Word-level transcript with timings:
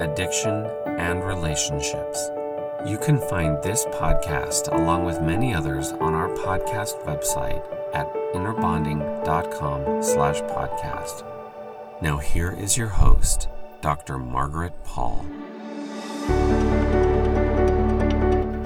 addiction, 0.00 0.66
and 0.98 1.24
relationships. 1.24 2.30
You 2.86 2.98
can 2.98 3.18
find 3.28 3.62
this 3.62 3.84
podcast 3.86 4.72
along 4.72 5.04
with 5.04 5.22
many 5.22 5.54
others 5.54 5.92
on 5.92 6.14
our 6.14 6.28
podcast 6.28 7.02
website 7.04 7.64
at 7.94 8.12
innerbonding.com 8.34 10.02
slash 10.02 10.40
podcast. 10.42 11.24
Now 12.02 12.18
here 12.18 12.52
is 12.52 12.76
your 12.76 12.88
host, 12.88 13.48
Dr. 13.80 14.18
Margaret 14.18 14.72
Paul. 14.84 15.24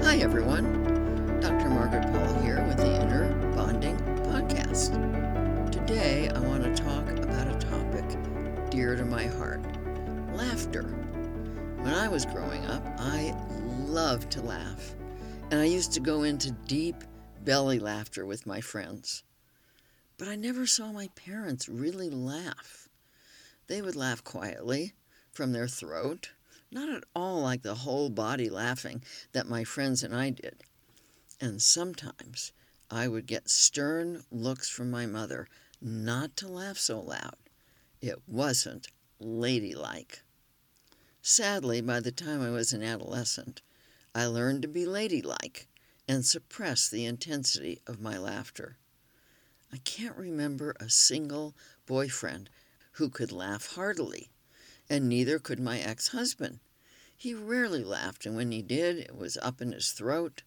Hi, 0.03 0.17
everyone. 0.17 1.39
Dr. 1.39 1.69
Margaret 1.69 2.11
Paul 2.11 2.41
here 2.41 2.65
with 2.67 2.77
the 2.77 3.01
Inner 3.01 3.33
Bonding 3.55 3.97
Podcast. 4.25 4.91
Today, 5.71 6.29
I 6.29 6.39
want 6.39 6.63
to 6.63 6.83
talk 6.83 7.07
about 7.09 7.47
a 7.47 7.57
topic 7.59 8.69
dear 8.69 8.95
to 8.95 9.05
my 9.05 9.27
heart 9.27 9.61
laughter. 10.39 10.85
When 11.81 11.93
I 11.93 12.09
was 12.09 12.25
growing 12.25 12.65
up, 12.65 12.83
I 12.97 13.33
loved 13.87 14.29
to 14.31 14.41
laugh, 14.41 14.95
and 15.49 15.61
I 15.61 15.63
used 15.63 15.93
to 15.93 16.01
go 16.01 16.23
into 16.23 16.51
deep 16.51 17.05
belly 17.45 17.79
laughter 17.79 18.25
with 18.25 18.45
my 18.45 18.59
friends. 18.59 19.23
But 20.17 20.27
I 20.27 20.35
never 20.35 20.67
saw 20.67 20.91
my 20.91 21.07
parents 21.15 21.69
really 21.69 22.09
laugh. 22.09 22.89
They 23.67 23.81
would 23.81 23.95
laugh 23.95 24.25
quietly 24.25 24.93
from 25.31 25.53
their 25.53 25.69
throat, 25.69 26.31
not 26.69 26.89
at 26.89 27.05
all 27.15 27.41
like 27.41 27.61
the 27.61 27.75
whole 27.75 28.09
body 28.09 28.49
laughing 28.49 29.01
that 29.31 29.47
my 29.47 29.63
friends 29.63 30.03
and 30.03 30.13
I 30.13 30.31
did. 30.31 30.63
And 31.39 31.61
sometimes 31.61 32.51
I 32.91 33.07
would 33.07 33.25
get 33.25 33.49
stern 33.49 34.23
looks 34.29 34.67
from 34.67 34.91
my 34.91 35.05
mother 35.05 35.47
not 35.81 36.35
to 36.37 36.49
laugh 36.49 36.77
so 36.77 36.99
loud. 36.99 37.37
It 38.01 38.21
wasn't 38.27 38.89
ladylike. 39.19 40.23
Sadly, 41.21 41.81
by 41.81 41.99
the 41.99 42.13
time 42.13 42.41
I 42.41 42.49
was 42.49 42.71
an 42.71 42.81
adolescent, 42.81 43.61
I 44.15 44.25
learned 44.25 44.61
to 44.61 44.67
be 44.69 44.85
ladylike 44.85 45.67
and 46.07 46.25
suppress 46.25 46.87
the 46.87 47.05
intensity 47.05 47.81
of 47.85 47.99
my 47.99 48.17
laughter. 48.17 48.77
I 49.71 49.77
can't 49.77 50.15
remember 50.15 50.75
a 50.79 50.89
single 50.89 51.55
boyfriend 51.85 52.49
who 52.93 53.09
could 53.09 53.33
laugh 53.33 53.73
heartily, 53.73 54.31
and 54.89 55.09
neither 55.09 55.39
could 55.39 55.59
my 55.59 55.79
ex 55.79 56.07
husband. 56.07 56.61
He 57.15 57.33
rarely 57.33 57.83
laughed, 57.83 58.25
and 58.25 58.35
when 58.35 58.51
he 58.51 58.61
did, 58.61 58.97
it 58.97 59.15
was 59.15 59.37
up 59.37 59.61
in 59.61 59.73
his 59.73 59.91
throat, 59.91 60.43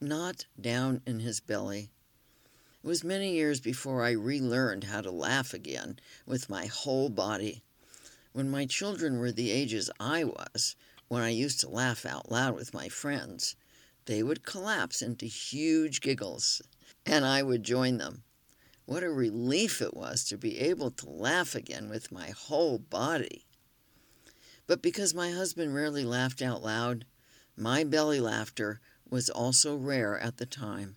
not 0.00 0.46
down 0.60 1.02
in 1.06 1.20
his 1.20 1.38
belly. 1.38 1.90
It 2.82 2.86
was 2.86 3.04
many 3.04 3.34
years 3.34 3.60
before 3.60 4.02
I 4.02 4.10
relearned 4.10 4.84
how 4.84 5.02
to 5.02 5.10
laugh 5.10 5.54
again 5.54 6.00
with 6.26 6.50
my 6.50 6.66
whole 6.66 7.08
body. 7.10 7.62
When 8.36 8.50
my 8.50 8.66
children 8.66 9.16
were 9.16 9.32
the 9.32 9.50
ages 9.50 9.88
I 9.98 10.22
was, 10.22 10.76
when 11.08 11.22
I 11.22 11.30
used 11.30 11.58
to 11.60 11.70
laugh 11.70 12.04
out 12.04 12.30
loud 12.30 12.54
with 12.54 12.74
my 12.74 12.90
friends, 12.90 13.56
they 14.04 14.22
would 14.22 14.44
collapse 14.44 15.00
into 15.00 15.24
huge 15.24 16.02
giggles, 16.02 16.60
and 17.06 17.24
I 17.24 17.42
would 17.42 17.62
join 17.62 17.96
them. 17.96 18.24
What 18.84 19.02
a 19.02 19.08
relief 19.08 19.80
it 19.80 19.96
was 19.96 20.22
to 20.24 20.36
be 20.36 20.58
able 20.58 20.90
to 20.90 21.08
laugh 21.08 21.54
again 21.54 21.88
with 21.88 22.12
my 22.12 22.28
whole 22.28 22.78
body. 22.78 23.46
But 24.66 24.82
because 24.82 25.14
my 25.14 25.30
husband 25.30 25.74
rarely 25.74 26.04
laughed 26.04 26.42
out 26.42 26.62
loud, 26.62 27.06
my 27.56 27.84
belly 27.84 28.20
laughter 28.20 28.82
was 29.08 29.30
also 29.30 29.76
rare 29.76 30.18
at 30.18 30.36
the 30.36 30.44
time. 30.44 30.96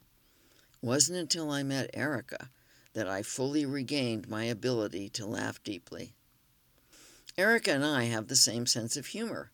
It 0.84 0.86
wasn't 0.86 1.20
until 1.20 1.52
I 1.52 1.64
met 1.64 1.90
Erika 1.94 2.50
that 2.92 3.08
I 3.08 3.22
fully 3.22 3.66
regained 3.66 4.28
my 4.28 4.44
ability 4.44 5.08
to 5.12 5.26
laugh 5.26 5.64
deeply. 5.64 6.16
Erika 7.40 7.72
and 7.72 7.86
I 7.86 8.04
have 8.04 8.28
the 8.28 8.36
same 8.36 8.66
sense 8.66 8.98
of 8.98 9.06
humor. 9.06 9.50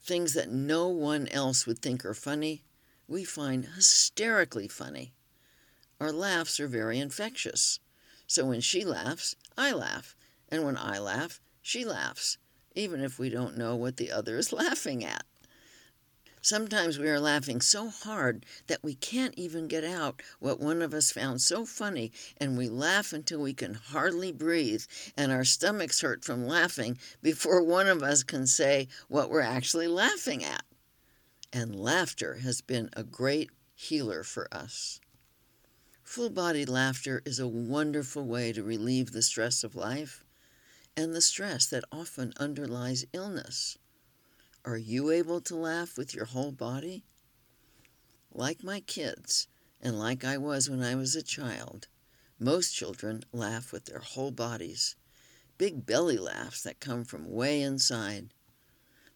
Things 0.00 0.34
that 0.34 0.52
no 0.52 0.86
one 0.86 1.26
else 1.26 1.66
would 1.66 1.80
think 1.80 2.04
are 2.04 2.14
funny, 2.14 2.62
we 3.08 3.24
find 3.24 3.64
hysterically 3.74 4.68
funny. 4.68 5.12
Our 5.98 6.12
laughs 6.12 6.60
are 6.60 6.68
very 6.68 7.00
infectious. 7.00 7.80
So 8.28 8.46
when 8.46 8.60
she 8.60 8.84
laughs, 8.84 9.34
I 9.58 9.72
laugh. 9.72 10.14
And 10.48 10.64
when 10.64 10.76
I 10.76 11.00
laugh, 11.00 11.40
she 11.60 11.84
laughs, 11.84 12.38
even 12.76 13.00
if 13.00 13.18
we 13.18 13.30
don't 13.30 13.58
know 13.58 13.74
what 13.74 13.96
the 13.96 14.12
other 14.12 14.38
is 14.38 14.52
laughing 14.52 15.04
at. 15.04 15.24
Sometimes 16.42 16.98
we 16.98 17.08
are 17.08 17.20
laughing 17.20 17.60
so 17.60 17.90
hard 17.90 18.46
that 18.66 18.82
we 18.82 18.94
can't 18.94 19.34
even 19.36 19.68
get 19.68 19.84
out 19.84 20.22
what 20.38 20.58
one 20.58 20.80
of 20.80 20.94
us 20.94 21.12
found 21.12 21.42
so 21.42 21.66
funny, 21.66 22.12
and 22.38 22.56
we 22.56 22.66
laugh 22.66 23.12
until 23.12 23.40
we 23.40 23.52
can 23.52 23.74
hardly 23.74 24.32
breathe, 24.32 24.84
and 25.18 25.30
our 25.30 25.44
stomachs 25.44 26.00
hurt 26.00 26.24
from 26.24 26.46
laughing 26.46 26.98
before 27.20 27.62
one 27.62 27.86
of 27.86 28.02
us 28.02 28.22
can 28.22 28.46
say 28.46 28.88
what 29.08 29.28
we're 29.28 29.42
actually 29.42 29.86
laughing 29.86 30.42
at. 30.42 30.64
And 31.52 31.76
laughter 31.76 32.36
has 32.36 32.62
been 32.62 32.88
a 32.94 33.04
great 33.04 33.50
healer 33.74 34.22
for 34.22 34.48
us. 34.50 34.98
Full 36.02 36.30
body 36.30 36.64
laughter 36.64 37.20
is 37.26 37.38
a 37.38 37.46
wonderful 37.46 38.24
way 38.24 38.52
to 38.54 38.62
relieve 38.62 39.12
the 39.12 39.22
stress 39.22 39.62
of 39.62 39.76
life 39.76 40.24
and 40.96 41.14
the 41.14 41.20
stress 41.20 41.66
that 41.66 41.84
often 41.92 42.32
underlies 42.38 43.04
illness. 43.12 43.76
Are 44.62 44.76
you 44.76 45.10
able 45.10 45.40
to 45.42 45.56
laugh 45.56 45.96
with 45.96 46.14
your 46.14 46.26
whole 46.26 46.52
body? 46.52 47.06
Like 48.30 48.62
my 48.62 48.80
kids, 48.80 49.48
and 49.80 49.98
like 49.98 50.22
I 50.22 50.36
was 50.36 50.68
when 50.68 50.82
I 50.82 50.94
was 50.96 51.16
a 51.16 51.22
child, 51.22 51.88
most 52.38 52.74
children 52.74 53.22
laugh 53.32 53.72
with 53.72 53.86
their 53.86 54.00
whole 54.00 54.30
bodies, 54.30 54.96
big 55.56 55.86
belly 55.86 56.18
laughs 56.18 56.62
that 56.62 56.78
come 56.78 57.04
from 57.04 57.30
way 57.30 57.62
inside. 57.62 58.34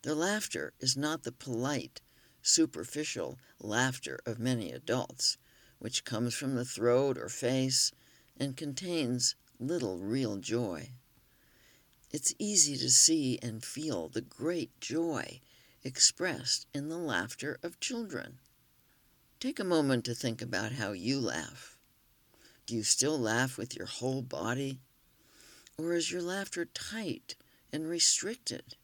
Their 0.01 0.15
laughter 0.15 0.73
is 0.81 0.97
not 0.97 1.25
the 1.25 1.33
polite, 1.33 2.01
superficial 2.41 3.39
laughter 3.61 4.21
of 4.25 4.39
many 4.39 4.73
adults, 4.73 5.37
which 5.79 6.07
comes 6.07 6.35
from 6.35 6.55
the 6.55 6.65
throat 6.65 7.19
or 7.19 7.29
face 7.29 7.93
and 8.39 8.57
contains 8.57 9.35
little 9.59 9.99
real 9.99 10.39
joy. 10.39 10.93
It's 12.15 12.33
easy 12.39 12.77
to 12.77 12.91
see 12.91 13.41
and 13.43 13.65
feel 13.65 14.09
the 14.09 14.21
great 14.21 14.81
joy 14.81 15.41
expressed 15.83 16.65
in 16.73 16.89
the 16.89 16.97
laughter 16.97 17.59
of 17.61 17.81
children. 17.81 18.39
Take 19.41 19.59
a 19.59 19.65
moment 19.65 20.05
to 20.05 20.15
think 20.15 20.41
about 20.41 20.71
how 20.71 20.93
you 20.93 21.19
laugh. 21.19 21.77
Do 22.67 22.77
you 22.77 22.85
still 22.85 23.19
laugh 23.19 23.59
with 23.59 23.75
your 23.75 23.89
whole 23.89 24.23
body? 24.23 24.79
Or 25.77 25.95
is 25.95 26.13
your 26.13 26.23
laughter 26.23 26.67
tight 26.67 27.35
and 27.73 27.89
restricted? 27.89 28.77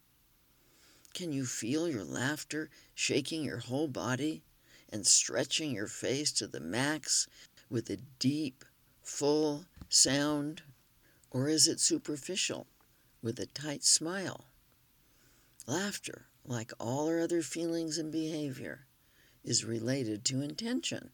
Can 1.15 1.31
you 1.31 1.47
feel 1.47 1.89
your 1.89 2.03
laughter 2.03 2.69
shaking 2.97 3.45
your 3.45 3.59
whole 3.59 3.87
body 3.87 4.43
and 4.89 5.07
stretching 5.07 5.71
your 5.71 5.87
face 5.87 6.33
to 6.33 6.49
the 6.49 6.59
max 6.59 7.29
with 7.71 7.91
a 7.91 7.99
deep, 8.19 8.65
full 9.05 9.67
sound? 9.89 10.63
Or 11.31 11.49
is 11.49 11.69
it 11.69 11.79
superficial, 11.79 12.67
with 13.23 13.39
a 13.39 13.47
tight 13.47 13.85
smile? 13.85 14.47
Laughter, 15.67 16.27
like 16.45 16.73
all 16.81 17.09
our 17.09 17.21
other 17.21 17.43
feelings 17.43 17.99
and 17.99 18.11
behavior, 18.11 18.87
is 19.45 19.65
related 19.65 20.25
to 20.25 20.43
intention. 20.43 21.11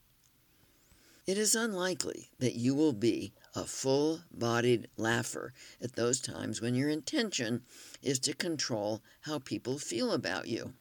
It 1.27 1.39
is 1.39 1.57
unlikely 1.57 2.31
that 2.39 2.55
you 2.55 2.75
will 2.75 2.93
be 2.93 3.33
a 3.55 3.65
full 3.65 4.21
bodied 4.31 4.87
laugher 4.97 5.53
at 5.81 5.97
those 5.97 6.21
times 6.21 6.61
when 6.61 6.77
your 6.77 6.89
intention 6.89 7.63
is 8.01 8.21
to 8.21 8.33
control 8.33 9.03
how 9.23 9.41
people 9.41 9.79
feel 9.79 10.13
about 10.13 10.47
you. 10.47 10.75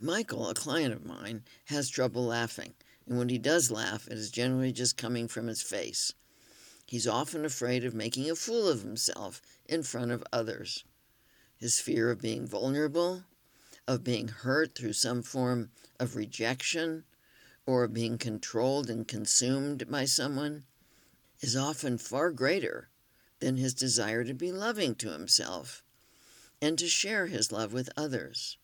Michael, 0.00 0.48
a 0.48 0.54
client 0.54 0.94
of 0.94 1.04
mine, 1.04 1.44
has 1.66 1.90
trouble 1.90 2.24
laughing, 2.24 2.72
and 3.06 3.18
when 3.18 3.28
he 3.28 3.38
does 3.38 3.70
laugh, 3.70 4.08
it 4.08 4.16
is 4.16 4.30
generally 4.30 4.72
just 4.72 4.96
coming 4.96 5.28
from 5.28 5.46
his 5.46 5.62
face. 5.62 6.12
He's 6.86 7.06
often 7.06 7.44
afraid 7.44 7.84
of 7.84 7.94
making 7.94 8.30
a 8.30 8.34
fool 8.34 8.66
of 8.68 8.82
himself 8.82 9.40
in 9.72 9.82
front 9.82 10.10
of 10.10 10.22
others. 10.32 10.84
His 11.56 11.80
fear 11.80 12.10
of 12.10 12.20
being 12.20 12.46
vulnerable, 12.46 13.24
of 13.88 14.04
being 14.04 14.28
hurt 14.28 14.74
through 14.74 14.92
some 14.92 15.22
form 15.22 15.70
of 15.98 16.14
rejection, 16.14 17.04
or 17.64 17.84
of 17.84 17.94
being 17.94 18.18
controlled 18.18 18.90
and 18.90 19.08
consumed 19.08 19.90
by 19.90 20.04
someone 20.04 20.64
is 21.40 21.56
often 21.56 21.96
far 21.96 22.30
greater 22.30 22.88
than 23.40 23.56
his 23.56 23.74
desire 23.74 24.24
to 24.24 24.34
be 24.34 24.52
loving 24.52 24.94
to 24.96 25.10
himself 25.10 25.82
and 26.60 26.78
to 26.78 26.86
share 26.86 27.26
his 27.26 27.50
love 27.50 27.72
with 27.72 27.88
others. 27.96 28.58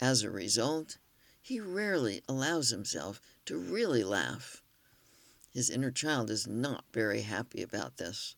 As 0.00 0.22
a 0.22 0.30
result, 0.30 0.98
he 1.42 1.60
rarely 1.60 2.22
allows 2.28 2.70
himself 2.70 3.20
to 3.46 3.58
really 3.58 4.04
laugh. 4.04 4.62
His 5.52 5.68
inner 5.68 5.90
child 5.90 6.30
is 6.30 6.46
not 6.46 6.84
very 6.92 7.22
happy 7.22 7.62
about 7.62 7.96
this. 7.96 8.34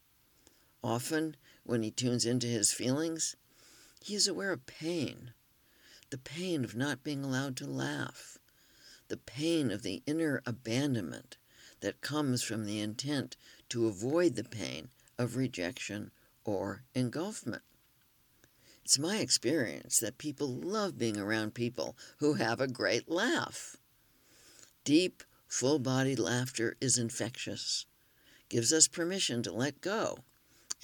Often, 0.86 1.34
when 1.64 1.82
he 1.82 1.90
tunes 1.90 2.24
into 2.24 2.46
his 2.46 2.72
feelings, 2.72 3.34
he 4.00 4.14
is 4.14 4.28
aware 4.28 4.52
of 4.52 4.66
pain 4.66 5.32
the 6.10 6.16
pain 6.18 6.62
of 6.62 6.76
not 6.76 7.02
being 7.02 7.24
allowed 7.24 7.56
to 7.56 7.66
laugh, 7.66 8.38
the 9.08 9.16
pain 9.16 9.72
of 9.72 9.82
the 9.82 10.04
inner 10.06 10.40
abandonment 10.46 11.38
that 11.80 12.02
comes 12.02 12.44
from 12.44 12.64
the 12.64 12.78
intent 12.78 13.36
to 13.68 13.88
avoid 13.88 14.36
the 14.36 14.44
pain 14.44 14.90
of 15.18 15.34
rejection 15.34 16.12
or 16.44 16.84
engulfment. 16.94 17.62
It's 18.84 18.96
my 18.96 19.16
experience 19.16 19.98
that 19.98 20.18
people 20.18 20.46
love 20.46 20.96
being 20.96 21.18
around 21.18 21.54
people 21.54 21.96
who 22.18 22.34
have 22.34 22.60
a 22.60 22.68
great 22.68 23.10
laugh. 23.10 23.76
Deep, 24.84 25.24
full 25.48 25.80
bodied 25.80 26.20
laughter 26.20 26.76
is 26.80 26.96
infectious, 26.96 27.86
gives 28.48 28.72
us 28.72 28.86
permission 28.86 29.42
to 29.42 29.52
let 29.52 29.80
go 29.80 30.20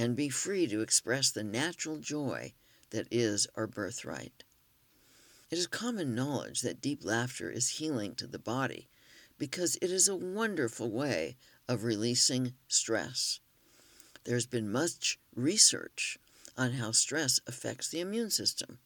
and 0.02 0.16
be 0.16 0.28
free 0.28 0.66
to 0.66 0.80
express 0.80 1.30
the 1.30 1.44
natural 1.44 1.96
joy 1.96 2.52
that 2.90 3.06
is 3.12 3.46
our 3.54 3.68
birthright. 3.68 4.42
It 5.48 5.58
is 5.58 5.68
common 5.68 6.12
knowledge 6.12 6.62
that 6.62 6.80
deep 6.80 7.04
laughter 7.04 7.48
is 7.52 7.78
healing 7.78 8.16
to 8.16 8.26
the 8.26 8.40
body 8.40 8.88
because 9.38 9.78
it 9.80 9.92
is 9.92 10.08
a 10.08 10.16
wonderful 10.16 10.90
way 10.90 11.36
of 11.68 11.84
releasing 11.84 12.54
stress. 12.66 13.38
There's 14.24 14.44
been 14.44 14.72
much 14.72 15.20
research 15.36 16.18
on 16.58 16.72
how 16.72 16.90
stress 16.90 17.38
affects 17.46 17.88
the 17.88 18.00
immune 18.00 18.30
system. 18.30 18.78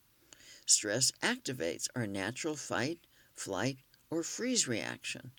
Stress 0.66 1.12
activates 1.22 1.88
our 1.96 2.06
natural 2.06 2.56
fight, 2.56 2.98
flight, 3.34 3.78
or 4.10 4.22
freeze 4.22 4.68
reaction. 4.68 5.30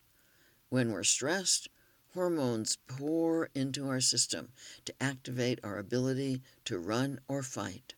When 0.70 0.92
we're 0.92 1.04
stressed, 1.04 1.70
hormones 2.18 2.80
pour 2.88 3.48
into 3.54 3.88
our 3.88 4.02
system 4.02 4.50
to 4.84 4.94
activate 5.00 5.60
our 5.64 5.78
ability 5.78 6.42
to 6.66 6.80
run 6.80 7.20
or 7.28 7.44
fight. 7.44 7.94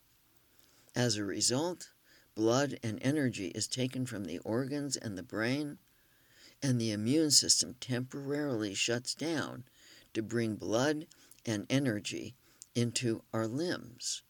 As 0.93 1.15
a 1.15 1.23
result, 1.23 1.91
blood 2.35 2.77
and 2.83 2.99
energy 3.01 3.47
is 3.55 3.65
taken 3.65 4.05
from 4.05 4.25
the 4.25 4.39
organs 4.39 4.97
and 4.97 5.17
the 5.17 5.23
brain, 5.23 5.77
and 6.61 6.81
the 6.81 6.91
immune 6.91 7.31
system 7.31 7.75
temporarily 7.79 8.73
shuts 8.73 9.15
down 9.15 9.63
to 10.13 10.21
bring 10.21 10.57
blood 10.57 11.07
and 11.45 11.65
energy 11.69 12.35
into 12.75 13.23
our 13.33 13.47
limbs. 13.47 14.21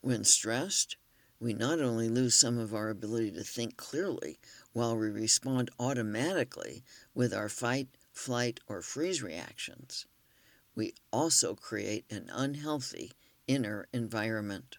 When 0.00 0.24
stressed, 0.24 0.96
we 1.38 1.52
not 1.52 1.78
only 1.78 2.08
lose 2.08 2.36
some 2.36 2.56
of 2.56 2.72
our 2.72 2.88
ability 2.88 3.32
to 3.32 3.44
think 3.44 3.76
clearly 3.76 4.38
while 4.72 4.96
we 4.96 5.10
respond 5.10 5.70
automatically 5.78 6.84
with 7.14 7.34
our 7.34 7.50
fight, 7.50 7.88
flight, 8.14 8.60
or 8.68 8.80
freeze 8.80 9.22
reactions, 9.22 10.06
we 10.74 10.94
also 11.12 11.54
create 11.54 12.04
an 12.10 12.30
unhealthy 12.32 13.12
inner 13.46 13.86
environment. 13.92 14.78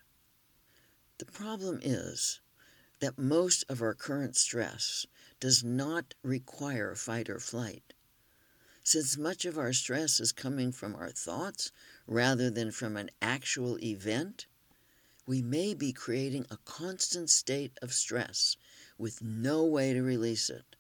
The 1.20 1.26
problem 1.26 1.80
is 1.82 2.42
that 3.00 3.18
most 3.18 3.64
of 3.70 3.82
our 3.82 3.94
current 3.94 4.36
stress 4.36 5.06
does 5.40 5.64
not 5.64 6.14
require 6.24 6.96
fight 6.96 7.30
or 7.30 7.40
flight. 7.40 7.94
Since 8.84 9.18
much 9.18 9.46
of 9.46 9.58
our 9.58 9.74
stress 9.74 10.20
is 10.20 10.32
coming 10.32 10.72
from 10.72 10.96
our 10.96 11.10
thoughts 11.10 11.72
rather 12.08 12.50
than 12.50 12.72
from 12.72 12.98
an 12.98 13.10
actual 13.22 13.80
event, 13.84 14.48
we 15.26 15.42
may 15.42 15.74
be 15.74 15.92
creating 15.92 16.46
a 16.50 16.58
constant 16.66 17.30
state 17.30 17.78
of 17.82 17.94
stress 17.94 18.58
with 18.98 19.22
no 19.22 19.66
way 19.66 19.94
to 19.94 20.02
release 20.02 20.50
it. 20.50 20.76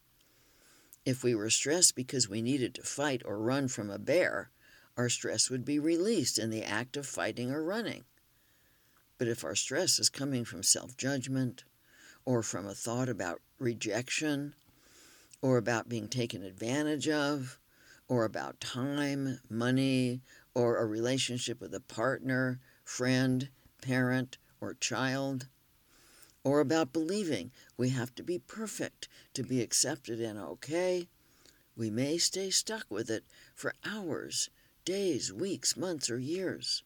If 1.06 1.24
we 1.24 1.36
were 1.36 1.52
stressed 1.52 1.96
because 1.96 2.28
we 2.28 2.42
needed 2.42 2.74
to 2.76 2.82
fight 2.82 3.22
or 3.26 3.38
run 3.38 3.68
from 3.68 3.92
a 3.92 4.00
bear, 4.00 4.50
our 4.98 5.08
stress 5.08 5.52
would 5.52 5.64
be 5.64 5.78
released 5.78 6.40
in 6.40 6.50
the 6.50 6.64
act 6.64 6.98
of 6.98 7.06
fighting 7.06 7.52
or 7.52 7.64
running. 7.64 8.06
But 9.20 9.28
if 9.28 9.44
our 9.44 9.56
stress 9.56 10.00
is 10.00 10.10
coming 10.10 10.46
from 10.46 10.64
self 10.64 10.98
judgment, 10.98 11.64
or 12.26 12.42
from 12.42 12.66
a 12.66 12.74
thought 12.74 13.08
about 13.08 13.40
rejection, 13.60 14.56
or 15.44 15.58
about 15.58 15.88
being 15.88 16.08
taken 16.08 16.44
advantage 16.44 17.08
of, 17.08 17.60
or 18.08 18.26
about 18.26 18.60
time, 18.60 19.40
money, 19.48 20.22
or 20.56 20.78
a 20.78 20.86
relationship 20.88 21.62
with 21.62 21.74
a 21.76 21.80
partner, 21.80 22.60
friend, 22.84 23.50
parent, 23.80 24.40
or 24.60 24.74
child, 24.74 25.48
or 26.46 26.60
about 26.60 26.94
believing 26.94 27.52
we 27.76 27.90
have 27.90 28.14
to 28.14 28.24
be 28.24 28.38
perfect 28.38 29.10
to 29.34 29.44
be 29.44 29.62
accepted 29.62 30.22
and 30.22 30.38
okay, 30.38 31.08
we 31.76 31.90
may 31.90 32.18
stay 32.20 32.52
stuck 32.52 32.86
with 32.90 33.10
it 33.10 33.26
for 33.56 33.74
hours, 33.84 34.50
days, 34.86 35.34
weeks, 35.34 35.76
months, 35.76 36.10
or 36.10 36.20
years. 36.20 36.84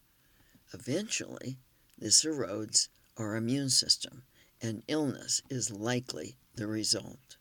Eventually, 0.74 1.60
this 1.98 2.24
erodes 2.24 2.88
our 3.18 3.36
immune 3.36 3.70
system, 3.70 4.24
and 4.62 4.82
illness 4.88 5.42
is 5.50 5.70
likely 5.70 6.38
the 6.56 6.66
result. 6.66 7.36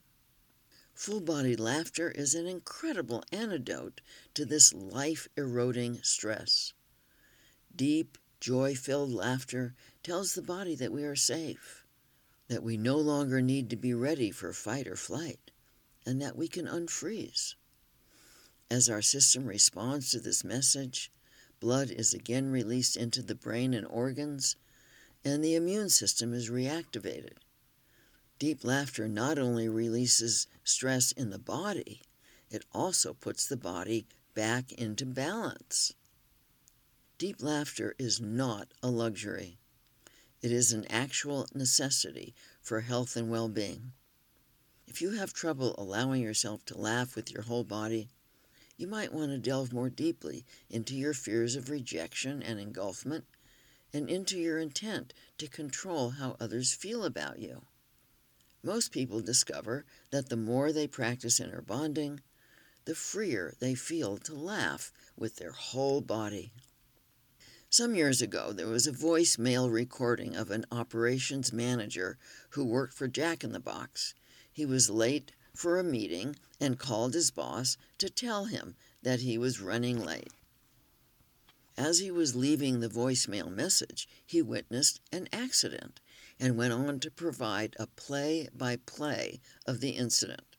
Full 0.94 1.20
body 1.20 1.54
laughter 1.54 2.10
is 2.10 2.34
an 2.34 2.48
incredible 2.48 3.22
antidote 3.30 4.00
to 4.34 4.44
this 4.44 4.74
life 4.74 5.28
eroding 5.36 6.02
stress. 6.02 6.72
Deep, 7.74 8.18
joy 8.40 8.74
filled 8.74 9.12
laughter 9.12 9.74
tells 10.02 10.34
the 10.34 10.42
body 10.42 10.74
that 10.74 10.92
we 10.92 11.04
are 11.04 11.14
safe, 11.14 11.84
that 12.48 12.62
we 12.62 12.76
no 12.76 12.96
longer 12.96 13.40
need 13.40 13.70
to 13.70 13.76
be 13.76 13.94
ready 13.94 14.30
for 14.30 14.52
fight 14.52 14.86
or 14.86 14.96
flight, 14.96 15.50
and 16.04 16.20
that 16.20 16.36
we 16.36 16.48
can 16.48 16.66
unfreeze. 16.66 17.54
As 18.70 18.88
our 18.88 19.02
system 19.02 19.46
responds 19.46 20.10
to 20.10 20.20
this 20.20 20.44
message, 20.44 21.10
blood 21.60 21.90
is 21.90 22.12
again 22.12 22.50
released 22.50 22.96
into 22.96 23.22
the 23.22 23.34
brain 23.34 23.74
and 23.74 23.86
organs, 23.86 24.56
and 25.24 25.42
the 25.42 25.54
immune 25.54 25.88
system 25.88 26.32
is 26.32 26.50
reactivated. 26.50 27.38
Deep 28.38 28.64
laughter 28.64 29.08
not 29.08 29.38
only 29.38 29.68
releases 29.68 30.46
stress 30.62 31.12
in 31.12 31.30
the 31.30 31.38
body, 31.38 32.02
it 32.50 32.64
also 32.72 33.12
puts 33.12 33.46
the 33.46 33.56
body 33.56 34.06
back 34.34 34.70
into 34.72 35.04
balance. 35.04 35.92
Deep 37.18 37.42
laughter 37.42 37.94
is 37.98 38.20
not 38.20 38.68
a 38.82 38.88
luxury. 38.88 39.58
It 40.40 40.52
is 40.52 40.72
an 40.72 40.86
actual 40.86 41.48
necessity 41.52 42.34
for 42.60 42.82
health 42.82 43.16
and 43.16 43.28
well 43.30 43.48
being. 43.48 43.92
If 44.86 45.02
you 45.02 45.10
have 45.10 45.32
trouble 45.32 45.74
allowing 45.76 46.22
yourself 46.22 46.64
to 46.66 46.78
laugh 46.78 47.16
with 47.16 47.30
your 47.30 47.42
whole 47.42 47.64
body, 47.64 48.08
you 48.76 48.86
might 48.86 49.12
want 49.12 49.32
to 49.32 49.38
delve 49.38 49.72
more 49.72 49.90
deeply 49.90 50.46
into 50.70 50.94
your 50.94 51.12
fears 51.12 51.56
of 51.56 51.68
rejection 51.68 52.40
and 52.42 52.60
engulfment 52.60 53.24
and 53.92 54.08
into 54.08 54.38
your 54.38 54.58
intent 54.58 55.12
to 55.38 55.48
control 55.48 56.10
how 56.10 56.36
others 56.38 56.72
feel 56.72 57.04
about 57.04 57.40
you. 57.40 57.62
Most 58.62 58.92
people 58.92 59.20
discover 59.20 59.84
that 60.10 60.28
the 60.28 60.36
more 60.36 60.72
they 60.72 60.86
practice 60.86 61.40
inner 61.40 61.62
bonding, 61.62 62.20
the 62.84 62.94
freer 62.94 63.54
they 63.58 63.74
feel 63.74 64.18
to 64.18 64.34
laugh 64.34 64.92
with 65.16 65.36
their 65.36 65.52
whole 65.52 66.00
body. 66.00 66.52
Some 67.70 67.94
years 67.94 68.22
ago, 68.22 68.52
there 68.52 68.66
was 68.66 68.86
a 68.86 68.92
voicemail 68.92 69.70
recording 69.70 70.34
of 70.34 70.50
an 70.50 70.64
operations 70.72 71.52
manager 71.52 72.16
who 72.50 72.64
worked 72.64 72.94
for 72.94 73.08
Jack 73.08 73.44
in 73.44 73.52
the 73.52 73.60
Box. 73.60 74.14
He 74.50 74.64
was 74.64 74.88
late 74.88 75.32
for 75.54 75.78
a 75.78 75.84
meeting 75.84 76.36
and 76.58 76.78
called 76.78 77.12
his 77.12 77.30
boss 77.30 77.76
to 77.98 78.08
tell 78.08 78.46
him 78.46 78.74
that 79.02 79.20
he 79.20 79.36
was 79.36 79.60
running 79.60 80.02
late. 80.02 80.32
As 81.76 81.98
he 81.98 82.10
was 82.10 82.34
leaving 82.34 82.80
the 82.80 82.88
voicemail 82.88 83.54
message, 83.54 84.08
he 84.24 84.40
witnessed 84.40 85.02
an 85.12 85.28
accident 85.30 86.00
and 86.40 86.56
went 86.56 86.72
on 86.72 87.00
to 87.00 87.10
provide 87.10 87.76
a 87.78 87.86
play 87.86 88.48
by 88.56 88.76
play 88.76 89.40
of 89.66 89.80
the 89.80 89.90
incident. 89.90 90.56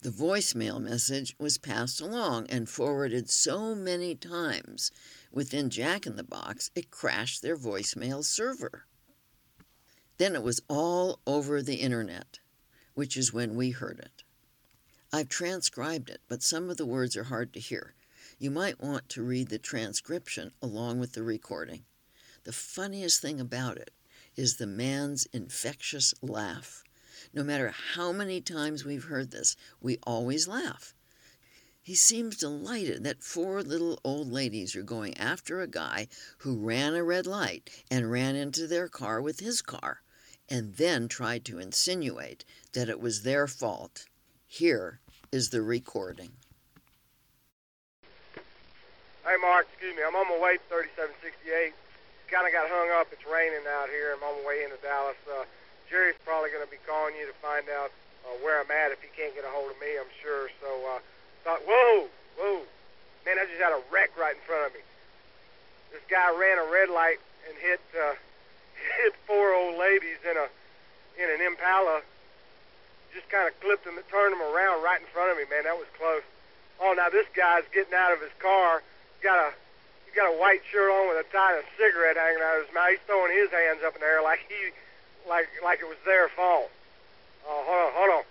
The 0.00 0.10
voicemail 0.10 0.80
message 0.80 1.34
was 1.38 1.58
passed 1.58 2.00
along 2.00 2.46
and 2.48 2.68
forwarded 2.68 3.28
so 3.28 3.74
many 3.74 4.14
times 4.14 4.90
within 5.32 5.70
Jack 5.70 6.06
in 6.06 6.16
the 6.16 6.24
Box 6.24 6.70
it 6.74 6.90
crashed 6.90 7.42
their 7.42 7.56
voicemail 7.56 8.24
server. 8.24 8.86
Then 10.18 10.34
it 10.34 10.42
was 10.42 10.60
all 10.68 11.20
over 11.26 11.62
the 11.62 11.76
internet, 11.76 12.40
which 12.94 13.16
is 13.16 13.32
when 13.32 13.54
we 13.54 13.70
heard 13.70 14.00
it. 14.00 14.24
I've 15.12 15.28
transcribed 15.28 16.10
it, 16.10 16.20
but 16.28 16.42
some 16.42 16.68
of 16.68 16.76
the 16.76 16.86
words 16.86 17.16
are 17.16 17.24
hard 17.24 17.52
to 17.54 17.60
hear. 17.60 17.94
You 18.38 18.50
might 18.50 18.80
want 18.80 19.08
to 19.10 19.22
read 19.22 19.48
the 19.48 19.58
transcription 19.58 20.52
along 20.60 21.00
with 21.00 21.12
the 21.12 21.22
recording. 21.22 21.84
The 22.44 22.52
funniest 22.52 23.20
thing 23.22 23.40
about 23.40 23.76
it 23.78 23.90
is 24.36 24.56
the 24.56 24.66
man's 24.66 25.26
infectious 25.32 26.14
laugh. 26.22 26.84
No 27.32 27.42
matter 27.42 27.74
how 27.94 28.12
many 28.12 28.40
times 28.40 28.84
we've 28.84 29.04
heard 29.04 29.30
this, 29.30 29.56
we 29.80 29.98
always 30.04 30.46
laugh. 30.46 30.94
He 31.88 31.94
seems 31.94 32.36
delighted 32.36 33.02
that 33.04 33.24
four 33.24 33.62
little 33.62 33.98
old 34.04 34.30
ladies 34.30 34.76
are 34.76 34.82
going 34.82 35.16
after 35.16 35.62
a 35.62 35.66
guy 35.66 36.08
who 36.44 36.54
ran 36.54 36.94
a 36.94 37.02
red 37.02 37.26
light 37.26 37.70
and 37.90 38.12
ran 38.12 38.36
into 38.36 38.66
their 38.66 38.88
car 38.88 39.22
with 39.22 39.40
his 39.40 39.62
car, 39.62 40.02
and 40.50 40.76
then 40.76 41.08
tried 41.08 41.46
to 41.46 41.58
insinuate 41.58 42.44
that 42.74 42.90
it 42.90 43.00
was 43.00 43.22
their 43.22 43.46
fault. 43.46 44.04
Here 44.46 45.00
is 45.32 45.48
the 45.48 45.62
recording. 45.62 46.32
Hey, 49.24 49.40
Mark, 49.40 49.66
excuse 49.72 49.96
me. 49.96 50.02
I'm 50.06 50.14
on 50.14 50.28
my 50.28 50.36
way 50.44 50.58
to 50.58 50.64
3768 50.68 51.72
kind 52.28 52.44
of 52.44 52.52
got 52.52 52.68
hung 52.68 52.92
up. 53.00 53.08
It's 53.16 53.24
raining 53.24 53.64
out 53.64 53.88
here. 53.88 54.12
I'm 54.12 54.22
on 54.28 54.44
my 54.44 54.46
way 54.46 54.60
into 54.62 54.76
Dallas. 54.84 55.16
Uh, 55.24 55.48
Jerry's 55.88 56.20
probably 56.20 56.52
going 56.52 56.66
to 56.66 56.70
be 56.70 56.84
calling 56.84 57.16
you 57.16 57.24
to 57.24 57.32
find 57.40 57.64
out 57.72 57.88
uh, 58.28 58.36
where 58.44 58.60
I'm 58.60 58.68
at 58.68 58.92
if 58.92 59.00
he 59.00 59.08
can't 59.16 59.32
get 59.32 59.48
a 59.48 59.48
hold 59.48 59.72
of 59.72 59.80
me, 59.80 59.96
I'm 59.96 60.12
sure. 60.20 60.52
So 60.60 60.68
uh, 60.84 61.00
thought, 61.44 61.60
whoa, 61.66 62.08
whoa, 62.38 62.62
man, 63.24 63.38
I 63.38 63.46
just 63.46 63.60
had 63.60 63.72
a 63.72 63.82
wreck 63.90 64.16
right 64.18 64.34
in 64.34 64.42
front 64.42 64.66
of 64.66 64.74
me. 64.74 64.80
This 65.92 66.02
guy 66.10 66.28
ran 66.36 66.58
a 66.58 66.70
red 66.70 66.90
light 66.90 67.18
and 67.48 67.56
hit 67.58 67.80
uh, 67.96 68.14
hit 69.02 69.14
four 69.26 69.54
old 69.54 69.78
ladies 69.78 70.18
in 70.24 70.36
a 70.36 70.46
in 71.22 71.28
an 71.30 71.40
Impala. 71.46 72.02
Just 73.14 73.28
kind 73.30 73.48
of 73.48 73.58
clipped 73.60 73.84
them, 73.84 73.96
turned 74.10 74.32
them 74.36 74.42
around 74.42 74.84
right 74.84 75.00
in 75.00 75.06
front 75.08 75.32
of 75.32 75.38
me. 75.38 75.44
Man, 75.48 75.64
that 75.64 75.76
was 75.76 75.88
close. 75.96 76.22
Oh, 76.78 76.92
now 76.92 77.08
this 77.08 77.26
guy's 77.34 77.64
getting 77.72 77.94
out 77.94 78.12
of 78.12 78.20
his 78.20 78.32
car. 78.38 78.82
Got 79.22 79.38
a 79.38 79.50
He's 80.08 80.16
got 80.16 80.32
a 80.32 80.40
white 80.40 80.64
shirt 80.72 80.88
on 80.88 81.12
with 81.12 81.20
a 81.20 81.28
tie 81.28 81.52
and 81.52 81.60
a 81.60 81.68
cigarette 81.76 82.16
hanging 82.16 82.40
out 82.40 82.56
of 82.56 82.64
his 82.64 82.72
mouth. 82.72 82.96
He's 82.96 83.04
throwing 83.04 83.28
his 83.28 83.52
hands 83.52 83.84
up 83.84 83.92
in 83.92 84.00
the 84.00 84.08
air 84.08 84.24
like 84.24 84.40
he, 84.48 84.72
like 85.28 85.52
like 85.60 85.84
it 85.84 85.88
was 85.88 86.00
their 86.08 86.32
fault. 86.32 86.72
Oh, 87.44 87.60
hold 87.68 87.80
on, 87.84 87.92
hold 87.92 88.10
on. 88.16 88.24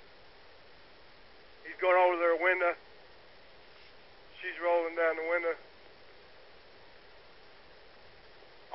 He's 1.69 1.77
going 1.77 1.93
over 1.93 2.17
to 2.17 2.19
their 2.19 2.41
window. 2.41 2.73
She's 4.41 4.57
rolling 4.61 4.95
down 4.95 5.15
the 5.17 5.27
window. 5.29 5.55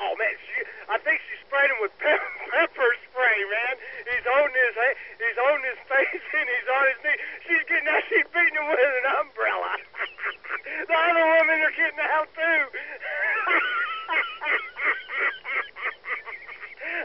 Oh 0.02 0.16
man, 0.18 0.34
she, 0.34 0.58
I 0.88 0.98
think 0.98 1.20
she 1.30 1.36
sprayed 1.46 1.70
him 1.70 1.78
with 1.78 1.92
pepper, 2.02 2.30
pepper 2.50 2.90
spray, 3.06 3.38
man. 3.46 3.74
He's 4.08 4.26
holding 4.26 4.56
his 4.56 4.74
he's 5.20 5.38
holding 5.38 5.66
his 5.68 5.78
face 5.86 6.26
and 6.32 6.48
he's 6.48 6.68
on 6.68 6.84
his 6.90 6.98
knee. 7.06 7.18
She's 7.46 7.64
getting 7.68 7.88
out, 7.88 8.02
she's 8.08 8.26
beating 8.34 8.56
him 8.56 8.66
with 8.66 8.80
an 8.82 9.06
umbrella. 9.20 9.72
the 10.90 10.96
other 10.96 11.26
women 11.38 11.56
are 11.60 11.76
getting 11.76 12.02
out 12.02 12.28
too. 12.34 12.62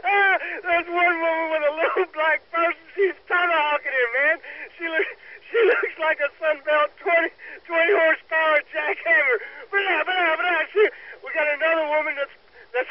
ah, 0.02 0.34
there's 0.64 0.88
one 0.88 1.16
woman 1.22 1.46
with 1.54 1.64
a 1.70 1.74
little 1.76 2.08
black 2.16 2.40
person. 2.50 2.82
She's 2.96 3.14
tomahawking 3.30 3.94
him, 3.94 4.10
man. 4.16 4.36
She 4.74 4.88
looks 4.88 5.12
she 5.48 5.60
looks 5.64 5.96
like 5.96 6.20
a 6.20 6.28
Sunbelt 6.36 6.92
20, 7.00 7.30
20 7.64 7.92
horsepower 7.94 8.60
jackhammer. 8.68 9.38
Blah, 9.72 10.04
blah, 10.04 10.36
blah. 10.36 10.60
She, 10.72 10.84
we 11.24 11.32
got 11.32 11.48
another 11.48 11.88
woman 11.88 12.12
that's 12.20 12.36
that's 12.72 12.88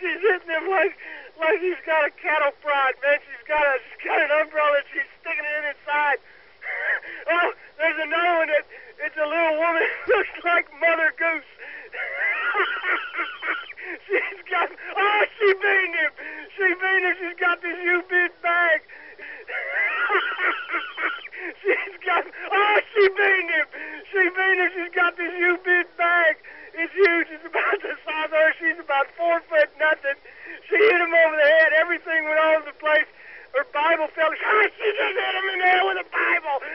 she's 0.00 0.20
hitting 0.20 0.50
him 0.50 0.66
like 0.70 0.96
like 1.38 1.60
he's 1.60 1.78
got 1.84 2.04
a 2.04 2.10
cattle 2.18 2.52
prod, 2.62 2.94
man. 3.02 3.18
She's 3.22 3.44
got 3.46 3.62
a 3.62 3.78
she's 3.86 4.02
got 4.04 4.18
an 4.18 4.30
umbrella. 4.42 4.82
She's 4.92 5.06
sticking 5.20 5.44
it 5.44 5.64
inside. 5.76 6.18
oh, 7.30 7.52
there's 7.78 7.98
another 8.02 8.34
one 8.42 8.48
that 8.48 8.66
it's 9.04 9.16
a 9.16 9.26
little 9.26 9.58
woman 9.60 9.86
looks 10.08 10.36
like 10.44 10.66
Mother 10.80 11.12
Goose. 11.16 11.52
she's 14.10 14.40
got 14.50 14.70
oh 14.74 15.22
she 15.38 15.48
beat 15.54 15.94
him. 15.94 16.12
She 16.56 16.66
beat 16.66 17.02
him. 17.04 17.14
She's 17.20 17.38
got 17.38 17.62
this 17.62 17.78
U 17.78 18.02
big 18.10 18.32
bag. 18.42 18.80
she's 21.62 21.96
got 22.04 22.24
oh 22.26 22.80
she 22.94 23.08
beat 23.08 23.50
him. 23.54 23.66
She 24.10 24.22
beat 24.34 24.58
him. 24.58 24.70
She's 24.74 24.94
got 24.94 25.16
this 25.16 25.32
U 25.38 25.58
big 25.62 25.86
bag. 25.96 26.36
It's 26.76 26.92
huge. 26.92 27.28
It's 27.32 27.46
about 27.46 27.80
the 27.80 27.96
size 28.04 28.28
of 28.28 28.36
her. 28.36 28.52
She's 28.60 28.78
about 28.78 29.05
four 29.16 29.40
foot 29.48 29.70
nothing. 29.80 30.14
She 30.68 30.76
hit 30.76 31.00
him 31.00 31.12
over 31.12 31.36
the 31.36 31.48
head. 31.48 31.72
Everything 31.80 32.24
went 32.24 32.38
all 32.38 32.54
over 32.60 32.66
the 32.66 32.72
place. 32.78 33.06
Her 33.56 33.64
Bible 33.72 34.08
fell. 34.14 34.28
Oh, 34.28 34.68
she 34.76 34.92
just 34.92 35.16
hit 35.16 35.16
him 35.16 35.48
in 35.52 35.58
the 35.58 35.66
head 35.66 35.82
with 35.88 36.04
a 36.04 36.06
Bible. 36.12 36.58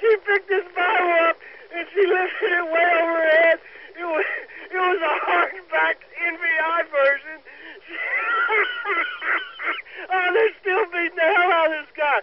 she 0.00 0.16
picked 0.28 0.48
this 0.48 0.64
Bible 0.76 1.12
up 1.24 1.36
and 1.72 1.88
she 1.92 2.06
lifted 2.06 2.52
it 2.52 2.64
way 2.68 3.00
over 3.00 3.16
her 3.16 3.28
head. 3.40 3.58
It 3.96 4.04
was 4.04 4.24
it 4.70 4.76
was 4.76 5.00
a 5.00 5.14
hardback 5.24 5.96
NIV 6.20 6.90
version. 6.92 7.40
oh, 10.12 10.28
they're 10.34 10.52
still 10.60 10.84
beating 10.92 11.16
the 11.16 11.22
hell 11.22 11.50
out 11.52 11.72
of 11.72 11.78
this 11.80 11.88
guy. 11.96 12.20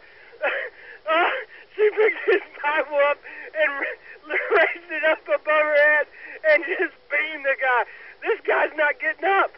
Uh, 1.09 1.29
she 1.75 1.89
picked 1.89 2.21
his 2.29 2.43
Bible 2.61 2.99
up 3.09 3.17
and 3.55 3.71
raised 4.57 4.91
it 4.91 5.03
up 5.05 5.23
above 5.27 5.45
her 5.45 5.75
head 5.75 6.07
and 6.51 6.63
just 6.65 6.95
beamed 7.09 7.45
the 7.45 7.55
guy. 7.59 7.83
This 8.21 8.39
guy's 8.45 8.73
not 8.77 8.99
getting 8.99 9.25
up. 9.25 9.51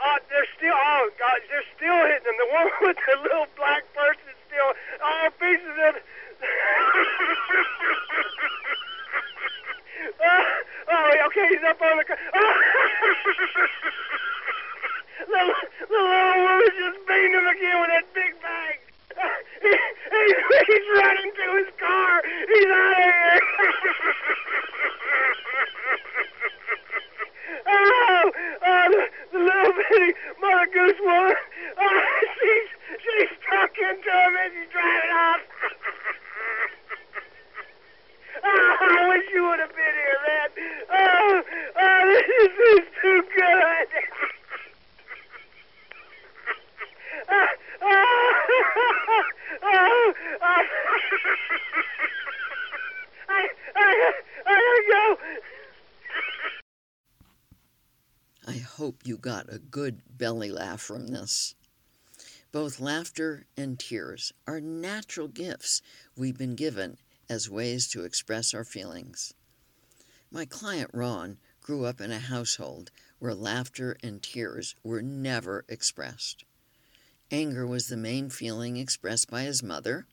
Uh, 0.00 0.16
they're 0.30 0.48
still, 0.56 0.72
oh 0.72 1.10
God, 1.18 1.40
they're 1.50 1.66
still 1.76 2.06
hitting 2.08 2.24
him. 2.24 2.36
The 2.40 2.48
one 2.54 2.70
with 2.88 2.96
the 2.96 3.16
little 3.20 3.46
black 3.56 3.84
person 3.92 4.32
still, 4.48 4.72
all 5.04 5.28
oh, 5.28 5.36
pieces 5.36 5.76
of. 5.84 5.94
uh, 10.24 10.44
oh, 10.88 11.26
okay, 11.28 11.46
he's 11.52 11.60
up 11.68 11.80
on 11.82 12.00
the. 12.00 12.04
the, 15.28 15.40
the 15.84 16.00
little 16.00 16.40
woman 16.48 16.72
just 16.80 16.98
beamed 17.04 17.34
him 17.36 17.46
again 17.46 17.76
with 17.84 17.92
that 17.92 18.08
he's 20.66 20.86
running 20.96 21.32
to 21.34 21.56
his 21.58 21.70
car. 21.78 22.22
He's 22.24 22.66
out 22.66 22.92
of 22.92 23.04
here. 23.04 23.40
oh, 27.66 28.30
oh 28.66 28.88
the, 28.90 29.08
the 29.32 29.38
little 29.38 29.72
bitty 29.72 30.14
mother 30.40 30.66
goose 30.72 31.00
woman. 31.00 31.34
Oh, 31.78 32.02
she's 32.38 32.68
she's 33.02 33.28
stuck 33.42 33.76
into 33.78 34.10
him 34.10 34.36
as 34.44 34.52
he's 34.52 34.68
driving 34.70 35.10
off. 35.10 35.40
oh, 38.44 38.76
I 38.80 39.08
wish 39.08 39.24
you 39.34 39.42
would 39.48 39.60
have 39.60 39.74
been 39.74 39.94
here, 39.98 40.18
man. 40.26 40.48
Oh, 40.90 41.42
oh, 41.76 42.04
this 42.06 42.78
is 42.78 42.84
too 43.02 43.22
good. 43.36 43.88
I 58.46 58.58
hope 58.58 58.96
you 59.04 59.09
got 59.20 59.52
a 59.52 59.58
good 59.58 60.02
belly 60.08 60.50
laugh 60.50 60.80
from 60.80 61.08
this. 61.08 61.54
Both 62.52 62.80
laughter 62.80 63.46
and 63.56 63.78
tears 63.78 64.32
are 64.46 64.60
natural 64.60 65.28
gifts 65.28 65.82
we've 66.16 66.36
been 66.36 66.56
given 66.56 66.98
as 67.28 67.48
ways 67.48 67.86
to 67.88 68.04
express 68.04 68.52
our 68.52 68.64
feelings. 68.64 69.34
My 70.32 70.44
client 70.44 70.90
Ron 70.92 71.38
grew 71.60 71.84
up 71.84 72.00
in 72.00 72.10
a 72.10 72.18
household 72.18 72.90
where 73.18 73.34
laughter 73.34 73.96
and 74.02 74.22
tears 74.22 74.74
were 74.82 75.02
never 75.02 75.64
expressed. 75.68 76.44
Anger 77.30 77.66
was 77.66 77.86
the 77.86 77.96
main 77.96 78.30
feeling 78.30 78.76
expressed 78.76 79.30
by 79.30 79.42
his 79.42 79.62
mother, 79.62 80.06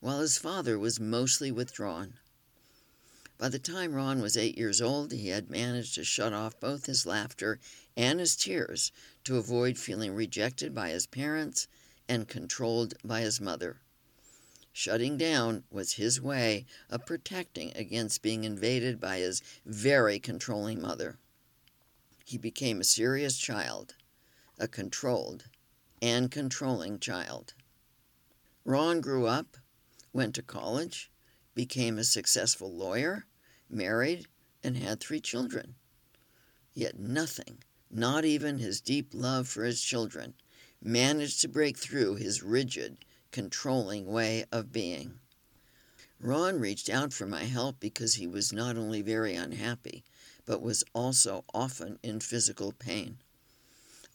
while 0.00 0.20
his 0.20 0.38
father 0.38 0.78
was 0.78 0.98
mostly 0.98 1.50
withdrawn. 1.52 2.14
By 3.38 3.50
the 3.50 3.58
time 3.58 3.94
Ron 3.94 4.22
was 4.22 4.36
eight 4.36 4.56
years 4.56 4.80
old, 4.80 5.12
he 5.12 5.28
had 5.28 5.50
managed 5.50 5.94
to 5.96 6.04
shut 6.04 6.32
off 6.32 6.58
both 6.58 6.86
his 6.86 7.04
laughter 7.04 7.60
and 7.94 8.18
his 8.18 8.34
tears 8.34 8.92
to 9.24 9.36
avoid 9.36 9.76
feeling 9.76 10.14
rejected 10.14 10.74
by 10.74 10.90
his 10.90 11.06
parents 11.06 11.68
and 12.08 12.28
controlled 12.28 12.94
by 13.04 13.20
his 13.20 13.40
mother. 13.40 13.82
Shutting 14.72 15.18
down 15.18 15.64
was 15.70 15.94
his 15.94 16.20
way 16.20 16.64
of 16.88 17.04
protecting 17.04 17.76
against 17.76 18.22
being 18.22 18.44
invaded 18.44 19.00
by 19.00 19.18
his 19.18 19.42
very 19.66 20.18
controlling 20.18 20.80
mother. 20.80 21.18
He 22.24 22.38
became 22.38 22.80
a 22.80 22.84
serious 22.84 23.36
child, 23.36 23.96
a 24.58 24.66
controlled 24.66 25.44
and 26.00 26.30
controlling 26.30 26.98
child. 26.98 27.54
Ron 28.64 29.00
grew 29.00 29.26
up, 29.26 29.56
went 30.12 30.34
to 30.34 30.42
college, 30.42 31.10
became 31.56 31.98
a 31.98 32.04
successful 32.04 32.70
lawyer, 32.70 33.24
married, 33.68 34.26
and 34.62 34.76
had 34.76 35.00
three 35.00 35.20
children. 35.20 35.74
Yet 36.74 36.98
nothing, 36.98 37.64
not 37.90 38.26
even 38.26 38.58
his 38.58 38.82
deep 38.82 39.08
love 39.14 39.48
for 39.48 39.64
his 39.64 39.80
children, 39.80 40.34
managed 40.82 41.40
to 41.40 41.48
break 41.48 41.78
through 41.78 42.16
his 42.16 42.42
rigid, 42.42 42.98
controlling 43.32 44.06
way 44.06 44.44
of 44.52 44.70
being. 44.70 45.18
Ron 46.20 46.60
reached 46.60 46.90
out 46.90 47.12
for 47.12 47.26
my 47.26 47.44
help 47.44 47.80
because 47.80 48.14
he 48.14 48.26
was 48.26 48.52
not 48.52 48.76
only 48.76 49.00
very 49.00 49.34
unhappy, 49.34 50.04
but 50.44 50.62
was 50.62 50.84
also 50.94 51.44
often 51.54 51.98
in 52.02 52.20
physical 52.20 52.72
pain. 52.72 53.18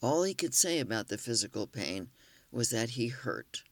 All 0.01 0.23
he 0.23 0.33
could 0.33 0.53
say 0.53 0.79
about 0.79 1.07
the 1.07 1.17
physical 1.17 1.65
pain 1.65 2.09
was 2.51 2.69
that 2.69 2.91
he 2.91 3.07
hurt. 3.07 3.63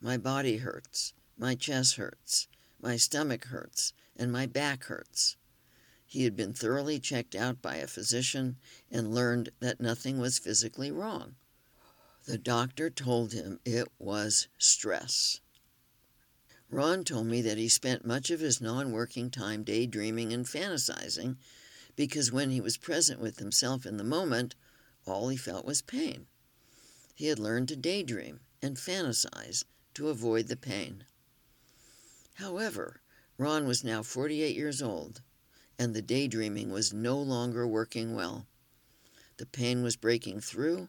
My 0.00 0.16
body 0.16 0.58
hurts, 0.58 1.12
my 1.36 1.54
chest 1.54 1.96
hurts, 1.96 2.48
my 2.84 2.98
stomach 2.98 3.46
hurts, 3.46 3.94
and 4.14 4.30
my 4.30 4.44
back 4.44 4.84
hurts. 4.84 5.36
He 6.04 6.24
had 6.24 6.36
been 6.36 6.52
thoroughly 6.52 7.00
checked 7.00 7.34
out 7.34 7.62
by 7.62 7.76
a 7.76 7.86
physician 7.86 8.58
and 8.90 9.14
learned 9.14 9.48
that 9.60 9.80
nothing 9.80 10.18
was 10.18 10.38
physically 10.38 10.90
wrong. 10.90 11.36
The 12.26 12.36
doctor 12.36 12.90
told 12.90 13.32
him 13.32 13.58
it 13.64 13.88
was 13.98 14.48
stress. 14.58 15.40
Ron 16.68 17.04
told 17.04 17.26
me 17.26 17.40
that 17.40 17.56
he 17.56 17.70
spent 17.70 18.04
much 18.04 18.30
of 18.30 18.40
his 18.40 18.60
non 18.60 18.92
working 18.92 19.30
time 19.30 19.64
daydreaming 19.64 20.34
and 20.34 20.44
fantasizing 20.44 21.36
because 21.96 22.32
when 22.32 22.50
he 22.50 22.60
was 22.60 22.76
present 22.76 23.18
with 23.18 23.38
himself 23.38 23.86
in 23.86 23.96
the 23.96 24.04
moment, 24.04 24.56
all 25.06 25.30
he 25.30 25.38
felt 25.38 25.64
was 25.64 25.80
pain. 25.80 26.26
He 27.14 27.28
had 27.28 27.38
learned 27.38 27.68
to 27.68 27.76
daydream 27.76 28.40
and 28.60 28.76
fantasize 28.76 29.64
to 29.94 30.10
avoid 30.10 30.48
the 30.48 30.56
pain. 30.56 31.04
However, 32.34 33.00
Ron 33.38 33.66
was 33.66 33.84
now 33.84 34.02
48 34.02 34.56
years 34.56 34.82
old, 34.82 35.22
and 35.78 35.94
the 35.94 36.02
daydreaming 36.02 36.70
was 36.70 36.92
no 36.92 37.16
longer 37.18 37.66
working 37.66 38.14
well. 38.14 38.46
The 39.36 39.46
pain 39.46 39.82
was 39.82 39.96
breaking 39.96 40.40
through, 40.40 40.88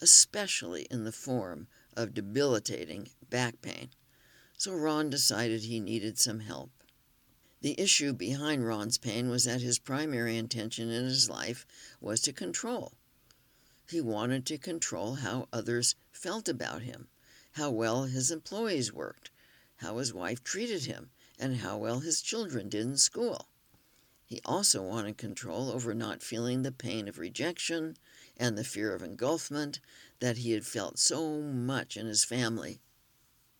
especially 0.00 0.86
in 0.90 1.04
the 1.04 1.12
form 1.12 1.66
of 1.96 2.14
debilitating 2.14 3.10
back 3.28 3.60
pain. 3.62 3.90
So 4.56 4.74
Ron 4.74 5.10
decided 5.10 5.62
he 5.62 5.80
needed 5.80 6.18
some 6.18 6.40
help. 6.40 6.70
The 7.62 7.78
issue 7.80 8.12
behind 8.12 8.66
Ron's 8.66 8.96
pain 8.96 9.28
was 9.28 9.44
that 9.44 9.60
his 9.60 9.78
primary 9.78 10.36
intention 10.36 10.88
in 10.90 11.04
his 11.04 11.28
life 11.28 11.66
was 12.00 12.20
to 12.20 12.32
control. 12.32 12.92
He 13.88 14.00
wanted 14.00 14.46
to 14.46 14.56
control 14.56 15.16
how 15.16 15.48
others 15.52 15.96
felt 16.12 16.48
about 16.48 16.82
him, 16.82 17.08
how 17.52 17.70
well 17.70 18.04
his 18.04 18.30
employees 18.30 18.92
worked, 18.92 19.30
how 19.82 19.98
his 19.98 20.14
wife 20.14 20.42
treated 20.42 20.84
him, 20.84 21.10
and 21.38 21.56
how 21.56 21.76
well 21.76 22.00
his 22.00 22.22
children 22.22 22.68
did 22.68 22.86
in 22.86 22.96
school. 22.96 23.48
He 24.24 24.40
also 24.44 24.80
wanted 24.80 25.18
control 25.18 25.70
over 25.70 25.92
not 25.92 26.22
feeling 26.22 26.62
the 26.62 26.72
pain 26.72 27.08
of 27.08 27.18
rejection 27.18 27.96
and 28.36 28.56
the 28.56 28.64
fear 28.64 28.94
of 28.94 29.02
engulfment 29.02 29.80
that 30.20 30.38
he 30.38 30.52
had 30.52 30.64
felt 30.64 30.98
so 30.98 31.42
much 31.42 31.96
in 31.96 32.06
his 32.06 32.24
family. 32.24 32.80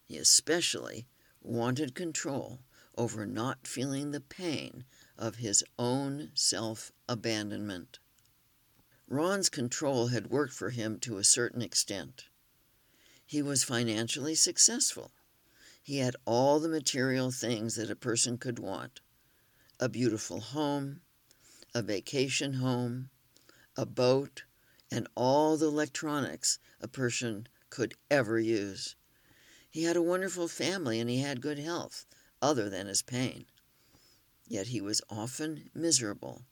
He 0.05 0.17
especially 0.17 1.07
wanted 1.43 1.95
control 1.95 2.61
over 2.97 3.27
not 3.27 3.67
feeling 3.67 4.13
the 4.13 4.21
pain 4.21 4.85
of 5.19 5.37
his 5.37 5.65
own 5.79 6.31
self 6.35 6.93
abandonment. 7.09 7.99
Ron's 9.09 9.49
control 9.49 10.07
had 10.07 10.31
worked 10.31 10.55
for 10.55 10.71
him 10.71 10.99
to 11.01 11.19
a 11.19 11.25
certain 11.25 11.61
extent. 11.63 12.27
He 13.27 13.43
was 13.43 13.65
financially 13.65 14.35
successful. 14.35 15.13
He 15.83 15.99
had 15.99 16.17
all 16.25 16.61
the 16.61 16.69
material 16.69 17.33
things 17.33 17.75
that 17.75 17.91
a 17.91 17.97
person 17.97 18.39
could 18.39 18.59
want 18.59 19.01
a 19.81 19.89
beautiful 19.89 20.41
home, 20.41 21.01
a 21.75 21.83
vacation 21.83 22.55
home, 22.55 23.11
a 23.77 23.85
boat, 23.85 24.45
and 24.93 25.09
all 25.17 25.57
the 25.57 25.67
electronics 25.67 26.61
a 26.81 26.87
person 26.87 27.49
could 27.69 27.95
ever 28.11 28.39
use. 28.39 28.95
He 29.69 29.83
had 29.83 29.97
a 29.97 30.03
wonderful 30.03 30.47
family 30.47 31.01
and 31.01 31.11
he 31.11 31.21
had 31.21 31.41
good 31.41 31.59
health, 31.59 32.07
other 32.41 32.71
than 32.71 32.87
his 32.87 33.03
pain. 33.03 33.47
Yet 34.47 34.69
he 34.69 34.81
was 34.81 35.01
often 35.11 35.71
miserable 35.75 36.45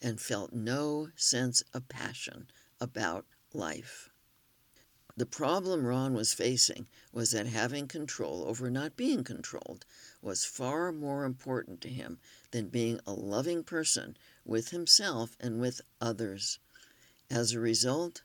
and 0.00 0.20
felt 0.20 0.52
no 0.52 1.10
sense 1.14 1.62
of 1.72 1.88
passion 1.88 2.48
about 2.80 3.26
life. 3.52 4.11
The 5.14 5.26
problem 5.26 5.84
Ron 5.84 6.14
was 6.14 6.32
facing 6.32 6.86
was 7.12 7.32
that 7.32 7.46
having 7.46 7.86
control 7.86 8.44
over 8.44 8.70
not 8.70 8.96
being 8.96 9.24
controlled 9.24 9.84
was 10.22 10.46
far 10.46 10.90
more 10.90 11.24
important 11.24 11.82
to 11.82 11.90
him 11.90 12.18
than 12.50 12.68
being 12.68 12.98
a 13.06 13.12
loving 13.12 13.62
person 13.62 14.16
with 14.44 14.70
himself 14.70 15.36
and 15.38 15.60
with 15.60 15.82
others. 16.00 16.58
As 17.28 17.52
a 17.52 17.60
result, 17.60 18.22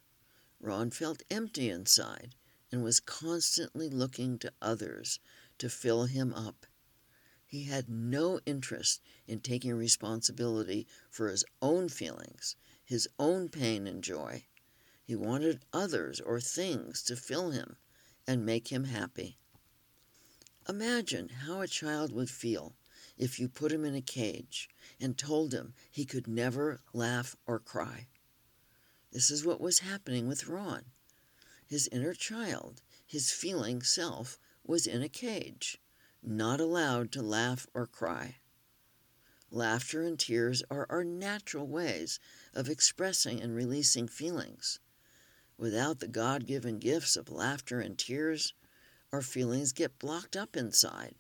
Ron 0.62 0.90
felt 0.92 1.24
empty 1.30 1.70
inside 1.70 2.36
and 2.72 2.84
was 2.84 3.02
constantly 3.02 3.90
looking 3.90 4.40
to 4.40 4.54
others 4.62 5.20
to 5.58 5.70
fill 5.70 6.06
him 6.06 6.34
up. 6.34 6.66
He 7.46 7.64
had 7.64 7.90
no 7.90 8.40
interest 8.46 9.02
in 9.26 9.42
taking 9.42 9.74
responsibility 9.74 10.88
for 11.10 11.28
his 11.30 11.44
own 11.62 11.90
feelings, 11.90 12.56
his 12.84 13.08
own 13.20 13.50
pain 13.50 13.88
and 13.88 14.04
joy. 14.04 14.46
He 15.08 15.16
wanted 15.16 15.64
others 15.72 16.20
or 16.20 16.42
things 16.42 17.02
to 17.04 17.16
fill 17.16 17.52
him 17.52 17.78
and 18.28 18.46
make 18.46 18.68
him 18.68 18.84
happy. 18.84 19.38
Imagine 20.68 21.30
how 21.30 21.62
a 21.62 21.68
child 21.68 22.12
would 22.12 22.30
feel 22.30 22.76
if 23.18 23.40
you 23.40 23.48
put 23.48 23.72
him 23.72 23.86
in 23.86 23.96
a 23.96 24.02
cage 24.02 24.70
and 25.00 25.18
told 25.18 25.54
him 25.54 25.74
he 25.90 26.04
could 26.04 26.28
never 26.28 26.82
laugh 26.92 27.38
or 27.46 27.58
cry. 27.58 28.08
This 29.14 29.32
is 29.32 29.46
what 29.46 29.62
was 29.62 29.80
happening 29.80 30.28
with 30.28 30.48
Ron. 30.48 30.84
His 31.66 31.88
inner 31.88 32.14
child, 32.14 32.82
his 33.06 33.32
feeling 33.32 33.82
self, 33.82 34.38
was 34.66 34.86
in 34.86 35.02
a 35.02 35.08
cage 35.08 35.80
not 36.22 36.60
allowed 36.60 37.14
to 37.14 37.22
laugh 37.22 37.66
or 37.74 37.88
cry. 37.88 38.36
Laughter 39.50 40.02
and 40.02 40.20
tears 40.20 40.64
are 40.70 40.86
our 40.90 41.06
natural 41.06 41.66
ways 41.66 42.20
of 42.54 42.68
expressing 42.68 43.42
and 43.42 43.56
releasing 43.56 44.10
feelings. 44.10 44.82
Without 45.58 46.00
the 46.00 46.08
God 46.08 46.46
given 46.46 46.78
gifts 46.78 47.16
of 47.16 47.32
laughter 47.32 47.80
and 47.80 47.98
tears, 47.98 48.54
our 49.12 49.24
feelings 49.24 49.72
get 49.72 49.98
blocked 49.98 50.36
up 50.36 50.56
inside, 50.56 51.16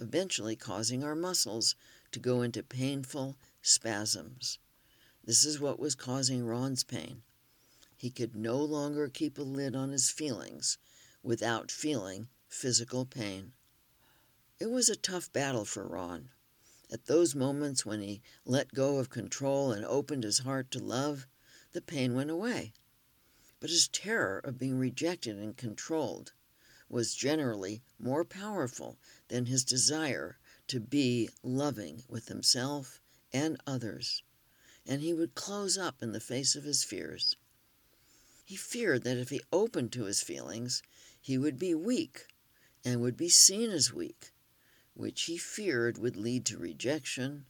eventually 0.00 0.56
causing 0.56 1.04
our 1.04 1.14
muscles 1.14 1.74
to 2.10 2.18
go 2.18 2.40
into 2.40 2.62
painful 2.62 3.36
spasms. 3.60 4.58
This 5.22 5.44
is 5.44 5.60
what 5.60 5.78
was 5.78 5.94
causing 5.94 6.46
Ron's 6.46 6.82
pain. 6.82 7.22
He 7.96 8.10
could 8.10 8.34
no 8.34 8.56
longer 8.56 9.08
keep 9.08 9.38
a 9.38 9.42
lid 9.42 9.76
on 9.76 9.90
his 9.90 10.10
feelings 10.10 10.78
without 11.22 11.70
feeling 11.70 12.28
physical 12.48 13.04
pain. 13.04 13.52
It 14.58 14.70
was 14.70 14.88
a 14.88 14.96
tough 14.96 15.32
battle 15.32 15.64
for 15.64 15.86
Ron. 15.86 16.30
At 16.90 17.06
those 17.06 17.34
moments 17.34 17.84
when 17.84 18.00
he 18.00 18.22
let 18.44 18.72
go 18.72 18.98
of 18.98 19.10
control 19.10 19.72
and 19.72 19.84
opened 19.84 20.24
his 20.24 20.38
heart 20.38 20.70
to 20.70 20.78
love, 20.78 21.26
the 21.72 21.82
pain 21.82 22.14
went 22.14 22.30
away. 22.30 22.72
But 23.64 23.70
his 23.70 23.88
terror 23.88 24.40
of 24.40 24.58
being 24.58 24.76
rejected 24.76 25.38
and 25.38 25.56
controlled 25.56 26.34
was 26.90 27.14
generally 27.14 27.82
more 27.98 28.22
powerful 28.22 28.98
than 29.28 29.46
his 29.46 29.64
desire 29.64 30.38
to 30.66 30.80
be 30.80 31.30
loving 31.42 32.04
with 32.06 32.28
himself 32.28 33.00
and 33.32 33.58
others, 33.66 34.22
and 34.84 35.00
he 35.00 35.14
would 35.14 35.34
close 35.34 35.78
up 35.78 36.02
in 36.02 36.12
the 36.12 36.20
face 36.20 36.54
of 36.54 36.64
his 36.64 36.84
fears. 36.84 37.36
He 38.44 38.54
feared 38.54 39.02
that 39.04 39.16
if 39.16 39.30
he 39.30 39.40
opened 39.50 39.92
to 39.92 40.04
his 40.04 40.20
feelings, 40.20 40.82
he 41.18 41.38
would 41.38 41.58
be 41.58 41.74
weak 41.74 42.26
and 42.84 43.00
would 43.00 43.16
be 43.16 43.30
seen 43.30 43.70
as 43.70 43.94
weak 43.94 44.34
which 44.92 45.22
he 45.22 45.38
feared 45.38 45.96
would 45.96 46.18
lead 46.18 46.44
to 46.44 46.58
rejection, 46.58 47.46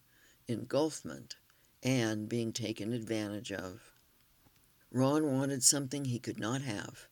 engulfment, 0.46 1.34
and 1.82 2.28
being 2.28 2.52
taken 2.52 2.92
advantage 2.92 3.50
of. 3.50 3.93
Ron 4.94 5.26
wanted 5.26 5.64
something 5.64 6.04
he 6.04 6.20
could 6.20 6.38
not 6.38 6.62
have 6.62 7.08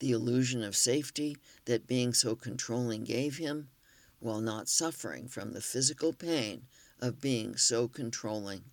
the 0.00 0.10
illusion 0.10 0.62
of 0.62 0.76
safety 0.76 1.38
that 1.64 1.86
being 1.86 2.12
so 2.12 2.36
controlling 2.36 3.04
gave 3.04 3.38
him, 3.38 3.70
while 4.18 4.42
not 4.42 4.68
suffering 4.68 5.26
from 5.26 5.52
the 5.52 5.62
physical 5.62 6.12
pain 6.12 6.66
of 7.00 7.22
being 7.22 7.56
so 7.56 7.88
controlling. 7.88 8.64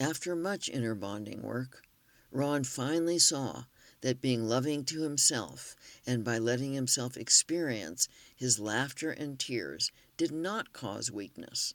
After 0.00 0.34
much 0.34 0.70
inner 0.70 0.94
bonding 0.94 1.42
work, 1.42 1.82
Ron 2.30 2.64
finally 2.64 3.18
saw 3.18 3.64
that 4.00 4.22
being 4.22 4.48
loving 4.48 4.86
to 4.86 5.02
himself 5.02 5.76
and 6.06 6.24
by 6.24 6.38
letting 6.38 6.72
himself 6.72 7.18
experience 7.18 8.08
his 8.34 8.58
laughter 8.58 9.10
and 9.10 9.38
tears 9.38 9.92
did 10.16 10.32
not 10.32 10.72
cause 10.72 11.10
weakness, 11.10 11.74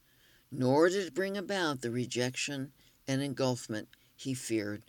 nor 0.51 0.89
did 0.89 1.05
it 1.05 1.13
bring 1.13 1.37
about 1.37 1.81
the 1.81 1.91
rejection 1.91 2.73
and 3.07 3.21
engulfment 3.21 3.89
he 4.15 4.33
feared. 4.33 4.81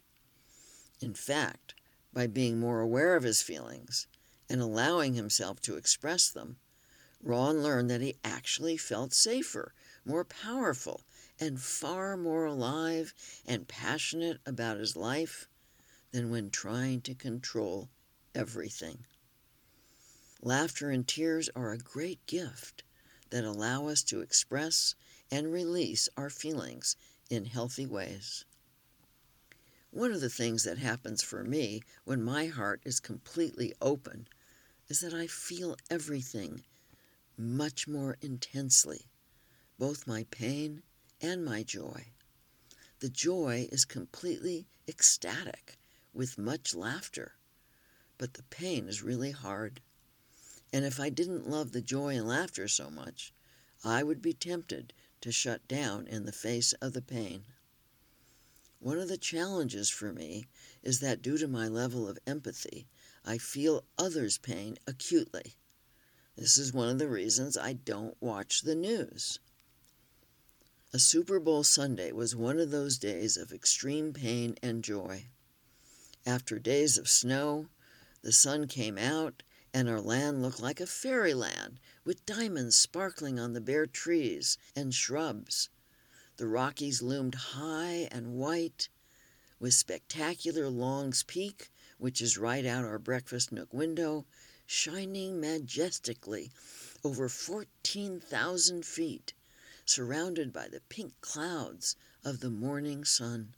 In 1.03 1.15
fact, 1.15 1.75
by 2.13 2.29
being 2.29 2.61
more 2.61 2.79
aware 2.81 3.17
of 3.17 3.25
his 3.25 3.43
feelings 3.43 4.07
and 4.49 4.61
allowing 4.61 5.15
himself 5.15 5.61
to 5.63 5.77
express 5.77 6.31
them, 6.31 6.59
Ron 7.21 7.61
learned 7.61 7.91
that 7.91 8.01
he 8.01 8.19
actually 8.23 8.77
felt 8.77 9.13
safer, 9.13 9.75
more 10.05 10.25
powerful, 10.25 11.03
and 11.41 11.61
far 11.61 12.17
more 12.17 12.45
alive 12.45 13.15
and 13.45 13.67
passionate 13.67 14.41
about 14.47 14.79
his 14.79 14.95
life 14.95 15.49
than 16.13 16.31
when 16.31 16.51
trying 16.51 17.01
to 17.01 17.17
control 17.17 17.91
everything. 18.33 19.05
Laughter 20.41 20.91
and 20.91 21.09
tears 21.09 21.49
are 21.57 21.73
a 21.73 21.79
great 21.79 22.25
gift 22.27 22.85
that 23.31 23.43
allow 23.43 23.89
us 23.89 24.05
to 24.05 24.21
express 24.21 24.95
and 25.33 25.53
release 25.53 26.09
our 26.17 26.31
feelings 26.31 26.95
in 27.29 27.47
healthy 27.47 27.87
ways. 27.87 28.45
One 29.93 30.13
of 30.13 30.23
the 30.23 30.31
things 30.31 30.65
that 30.65 30.79
happens 30.79 31.23
for 31.23 31.45
me 31.45 31.83
when 32.07 32.23
my 32.23 32.47
heart 32.47 32.81
is 32.83 32.99
completely 32.99 33.75
open 33.79 34.27
is 34.89 35.01
that 35.01 35.13
I 35.13 35.27
feel 35.27 35.77
everything 35.91 36.65
much 37.37 37.87
more 37.87 38.17
intensely, 38.23 39.11
both 39.79 40.07
my 40.07 40.25
pain 40.31 40.83
and 41.21 41.45
my 41.45 41.63
joy. 41.63 42.07
The 43.01 43.11
joy 43.11 43.69
is 43.71 43.85
completely 43.85 44.67
ecstatic 44.89 45.77
with 46.15 46.39
much 46.39 46.75
laughter, 46.75 47.35
but 48.17 48.33
the 48.33 48.45
pain 48.45 48.89
is 48.89 49.03
really 49.03 49.33
hard. 49.33 49.83
And 50.73 50.87
if 50.87 51.01
I 51.01 51.11
didn't 51.11 51.51
love 51.51 51.73
the 51.73 51.83
joy 51.83 52.17
and 52.17 52.27
laughter 52.27 52.67
so 52.67 52.89
much, 52.89 53.35
I 53.85 54.03
would 54.03 54.23
be 54.23 54.33
tempted 54.33 54.95
to 55.21 55.31
shut 55.31 55.69
down 55.69 56.07
in 56.07 56.25
the 56.25 56.33
face 56.33 56.73
of 56.81 56.95
the 56.95 57.03
pain. 57.03 57.45
One 58.83 58.99
of 58.99 59.07
the 59.07 59.17
challenges 59.17 59.91
for 59.91 60.13
me 60.13 60.49
is 60.83 60.99
that 60.99 61.23
due 61.23 61.39
to 61.39 61.47
my 61.47 61.69
level 61.69 62.09
of 62.09 62.19
empathy, 62.27 62.89
I 63.25 63.39
feel 63.39 63.85
others' 63.97 64.39
pain 64.39 64.77
acutely. 64.89 65.55
This 66.35 66.59
is 66.59 66.73
one 66.73 66.89
of 66.89 66.99
the 66.99 67.07
reasons 67.07 67.57
I 67.57 67.75
don't 67.75 68.21
watch 68.21 68.63
the 68.63 68.75
news. 68.75 69.39
A 70.93 70.99
Super 70.99 71.39
Bowl 71.39 71.63
Sunday 71.63 72.11
was 72.11 72.35
one 72.35 72.59
of 72.59 72.73
those 72.73 72.99
days 72.99 73.37
of 73.37 73.53
extreme 73.53 74.13
pain 74.13 74.57
and 74.65 74.83
joy. 74.83 75.27
After 76.27 76.59
days 76.59 76.99
of 76.99 77.09
snow, 77.09 77.69
the 78.23 78.33
sun 78.33 78.67
came 78.67 78.99
out, 78.99 79.45
and 79.73 79.89
our 79.89 80.01
land 80.01 80.43
looked 80.43 80.61
like 80.61 80.81
a 80.81 80.87
fairyland 80.87 81.79
with 82.05 82.27
diamonds 82.27 82.77
sparkling 82.77 83.39
on 83.39 83.53
the 83.53 83.61
bare 83.61 83.87
trees 83.87 84.59
and 84.75 84.93
shrubs. 84.93 85.69
The 86.43 86.49
Rockies 86.49 87.03
loomed 87.03 87.37
high 87.37 88.09
and 88.11 88.35
white, 88.35 88.89
with 89.61 89.75
spectacular 89.75 90.69
Long's 90.69 91.23
Peak, 91.23 91.71
which 91.99 92.21
is 92.21 92.37
right 92.37 92.67
out 92.67 92.85
our 92.85 92.99
breakfast 92.99 93.53
nook 93.53 93.73
window, 93.73 94.27
shining 94.67 95.39
majestically 95.39 96.51
over 97.05 97.29
14,000 97.29 98.85
feet, 98.85 99.35
surrounded 99.85 100.53
by 100.53 100.67
the 100.67 100.81
pink 100.81 101.13
clouds 101.21 101.95
of 102.25 102.41
the 102.41 102.51
morning 102.51 103.05
sun. 103.05 103.55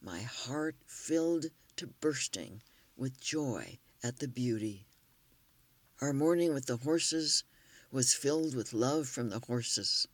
My 0.00 0.22
heart 0.22 0.76
filled 0.86 1.46
to 1.74 1.88
bursting 1.88 2.62
with 2.96 3.20
joy 3.20 3.80
at 4.00 4.20
the 4.20 4.28
beauty. 4.28 4.86
Our 6.00 6.12
morning 6.12 6.54
with 6.54 6.66
the 6.66 6.76
horses 6.76 7.42
was 7.90 8.14
filled 8.14 8.54
with 8.54 8.72
love 8.72 9.08
from 9.08 9.30
the 9.30 9.40
horses. 9.40 10.06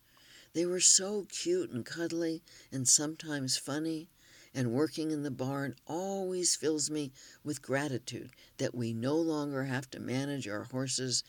They 0.57 0.65
were 0.65 0.79
so 0.79 1.27
cute 1.29 1.69
and 1.69 1.85
cuddly 1.85 2.41
and 2.71 2.89
sometimes 2.89 3.57
funny 3.57 4.09
and 4.55 4.73
working 4.73 5.11
in 5.11 5.21
the 5.21 5.29
barn 5.29 5.75
always 5.85 6.55
fills 6.55 6.89
me 6.89 7.11
with 7.43 7.61
gratitude 7.61 8.31
that 8.57 8.73
we 8.73 8.91
no 8.91 9.17
longer 9.17 9.65
have 9.65 9.87
to 9.91 9.99
manage 9.99 10.47
our 10.47 10.63
horses 10.63 11.23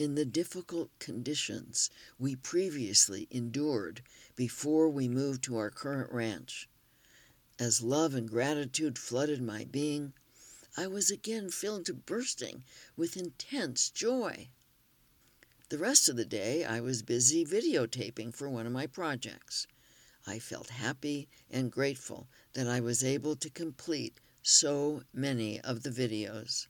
in 0.00 0.16
the 0.16 0.24
difficult 0.24 0.90
conditions 0.98 1.90
we 2.18 2.34
previously 2.34 3.28
endured 3.30 4.02
before 4.34 4.88
we 4.88 5.06
moved 5.06 5.44
to 5.44 5.56
our 5.58 5.70
current 5.70 6.10
ranch. 6.10 6.68
As 7.60 7.82
love 7.82 8.16
and 8.16 8.28
gratitude 8.28 8.98
flooded 8.98 9.40
my 9.40 9.62
being, 9.62 10.12
I 10.76 10.88
was 10.88 11.08
again 11.08 11.50
filled 11.50 11.86
to 11.86 11.94
bursting 11.94 12.64
with 12.96 13.16
intense 13.16 13.90
joy. 13.90 14.48
The 15.72 15.78
rest 15.78 16.10
of 16.10 16.16
the 16.16 16.26
day, 16.26 16.64
I 16.64 16.80
was 16.80 17.00
busy 17.00 17.46
videotaping 17.46 18.36
for 18.36 18.46
one 18.46 18.66
of 18.66 18.72
my 18.72 18.86
projects. 18.86 19.66
I 20.26 20.38
felt 20.38 20.68
happy 20.68 21.30
and 21.50 21.72
grateful 21.72 22.28
that 22.52 22.68
I 22.68 22.80
was 22.80 23.02
able 23.02 23.36
to 23.36 23.48
complete 23.48 24.20
so 24.42 25.04
many 25.14 25.62
of 25.62 25.82
the 25.82 25.88
videos. 25.88 26.66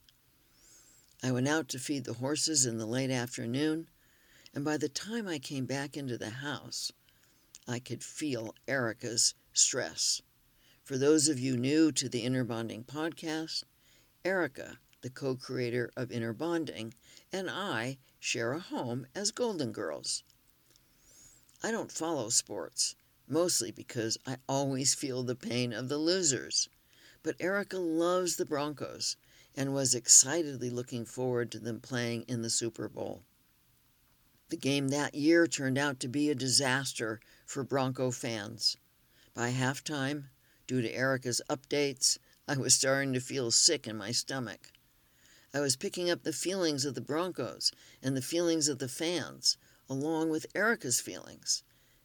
I 1.20 1.32
went 1.32 1.48
out 1.48 1.68
to 1.70 1.80
feed 1.80 2.04
the 2.04 2.12
horses 2.12 2.64
in 2.64 2.78
the 2.78 2.86
late 2.86 3.10
afternoon, 3.10 3.88
and 4.54 4.64
by 4.64 4.76
the 4.76 4.88
time 4.88 5.26
I 5.26 5.40
came 5.40 5.66
back 5.66 5.96
into 5.96 6.16
the 6.16 6.30
house, 6.30 6.92
I 7.66 7.80
could 7.80 8.04
feel 8.04 8.54
Erika's 8.68 9.34
stress. 9.52 10.22
For 10.84 10.96
those 10.96 11.26
of 11.26 11.40
you 11.40 11.56
new 11.56 11.90
to 11.90 12.08
the 12.08 12.22
Inner 12.22 12.44
Bonding 12.44 12.84
podcast, 12.84 13.64
Erika, 14.24 14.78
the 15.02 15.10
co 15.10 15.34
creator 15.34 15.90
of 15.96 16.10
Inner 16.10 16.32
Bonding, 16.32 16.94
and 17.32 17.50
I 17.50 17.98
share 18.18 18.52
a 18.52 18.60
home 18.60 19.06
as 19.14 19.30
Golden 19.32 19.72
Girls. 19.72 20.22
I 21.62 21.70
don't 21.70 21.92
follow 21.92 22.28
sports, 22.28 22.94
mostly 23.28 23.70
because 23.70 24.16
I 24.26 24.38
always 24.48 24.94
feel 24.94 25.22
the 25.22 25.34
pain 25.34 25.72
of 25.72 25.88
the 25.88 25.98
losers. 25.98 26.68
But 27.22 27.36
Erika 27.38 27.78
loves 27.78 28.36
the 28.36 28.44
Broncos 28.44 29.16
and 29.54 29.74
was 29.74 29.94
excitedly 29.94 30.70
looking 30.70 31.04
forward 31.04 31.52
to 31.52 31.58
them 31.58 31.80
playing 31.80 32.22
in 32.22 32.42
the 32.42 32.50
Super 32.50 32.88
Bowl. 32.88 33.22
The 34.48 34.56
game 34.56 34.88
that 34.88 35.14
year 35.14 35.46
turned 35.46 35.78
out 35.78 35.98
to 36.00 36.08
be 36.08 36.30
a 36.30 36.34
disaster 36.34 37.20
for 37.46 37.64
Bronco 37.64 38.10
fans. 38.10 38.76
By 39.34 39.50
halftime, 39.50 40.24
due 40.66 40.82
to 40.82 40.92
Erika's 40.92 41.40
updates, 41.48 42.18
I 42.46 42.56
was 42.56 42.74
starting 42.74 43.12
to 43.14 43.20
feel 43.20 43.50
sick 43.50 43.86
in 43.86 43.96
my 43.96 44.12
stomach. 44.12 44.72
I 45.54 45.60
was 45.60 45.76
picking 45.76 46.08
up 46.08 46.22
the 46.22 46.32
feelings 46.32 46.86
of 46.86 46.94
the 46.94 47.02
Broncos 47.02 47.72
and 48.02 48.16
the 48.16 48.22
feelings 48.22 48.68
of 48.68 48.78
the 48.78 48.88
fans, 48.88 49.58
along 49.86 50.30
with 50.30 50.46
Erika's 50.54 50.98
feelings, 50.98 51.62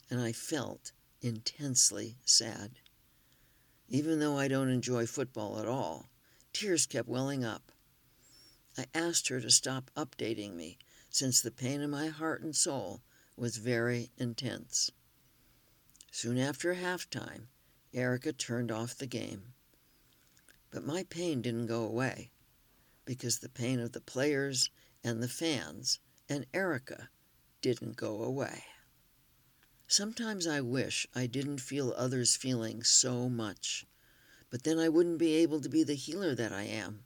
and 0.10 0.20
I 0.20 0.34
felt 0.34 0.92
intensely 1.22 2.18
sad. 2.26 2.80
Even 3.88 4.20
though 4.20 4.38
I 4.38 4.50
don't 4.50 4.68
enjoy 4.68 5.06
football 5.06 5.60
at 5.60 5.66
all, 5.66 6.10
tears 6.52 6.86
kept 6.86 7.08
welling 7.08 7.46
up. 7.46 7.72
I 8.78 8.86
asked 8.94 9.30
her 9.30 9.40
to 9.40 9.50
stop 9.50 9.92
updating 9.96 10.54
me 10.54 10.78
since 11.10 11.40
the 11.40 11.50
pain 11.50 11.80
in 11.80 11.90
my 11.90 12.08
heart 12.08 12.42
and 12.42 12.54
soul 12.54 13.02
was 13.38 13.58
very 13.58 14.12
intense. 14.18 14.92
Soon 16.12 16.38
after 16.38 16.76
halftime, 16.76 17.48
Erika 17.94 18.34
turned 18.34 18.74
off 18.74 18.98
the 18.98 19.08
game. 19.08 19.54
But 20.70 20.84
my 20.84 21.04
pain 21.04 21.42
didn't 21.42 21.68
go 21.68 21.84
away 21.86 22.32
because 23.08 23.40
the 23.40 23.50
pain 23.50 23.80
of 23.80 23.94
the 23.94 24.02
players 24.02 24.70
and 25.02 25.24
the 25.24 25.30
fans 25.30 26.00
and 26.28 26.46
Erika 26.54 27.10
didn't 27.62 27.96
go 27.96 28.22
away. 28.22 28.66
Sometimes 29.88 30.46
I 30.46 30.60
wish 30.60 31.08
I 31.16 31.26
didn't 31.26 31.62
feel 31.62 31.94
others' 31.96 32.36
feelings 32.36 32.90
so 32.90 33.30
much, 33.30 33.86
but 34.50 34.64
then 34.64 34.78
I 34.78 34.90
wouldn't 34.90 35.20
be 35.20 35.36
able 35.36 35.62
to 35.62 35.70
be 35.70 35.84
the 35.84 35.96
healer 35.96 36.36
that 36.36 36.52
I 36.52 36.64
am. 36.64 37.06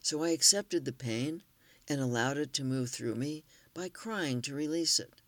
So 0.00 0.22
I 0.22 0.30
accepted 0.30 0.84
the 0.84 0.92
pain 0.92 1.42
and 1.88 2.00
allowed 2.00 2.38
it 2.38 2.52
to 2.54 2.64
move 2.64 2.90
through 2.90 3.16
me 3.16 3.42
by 3.74 3.88
crying 3.88 4.40
to 4.42 4.54
release 4.54 5.00
it. 5.00 5.20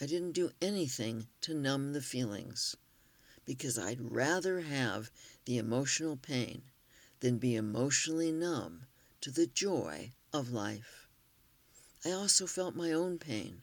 I 0.00 0.06
didn't 0.06 0.32
do 0.32 0.52
anything 0.62 1.26
to 1.42 1.52
numb 1.52 1.92
the 1.92 2.00
feelings 2.00 2.74
because 3.44 3.78
I'd 3.78 4.10
rather 4.10 4.62
have 4.62 5.10
the 5.44 5.58
emotional 5.58 6.16
pain 6.16 6.62
than 7.20 7.38
be 7.38 7.54
emotionally 7.54 8.32
numb 8.32 8.86
to 9.20 9.30
the 9.30 9.46
joy 9.46 10.12
of 10.32 10.50
life. 10.52 11.08
I 12.04 12.10
also 12.12 12.46
felt 12.46 12.74
my 12.74 12.92
own 12.92 13.18
pain 13.18 13.62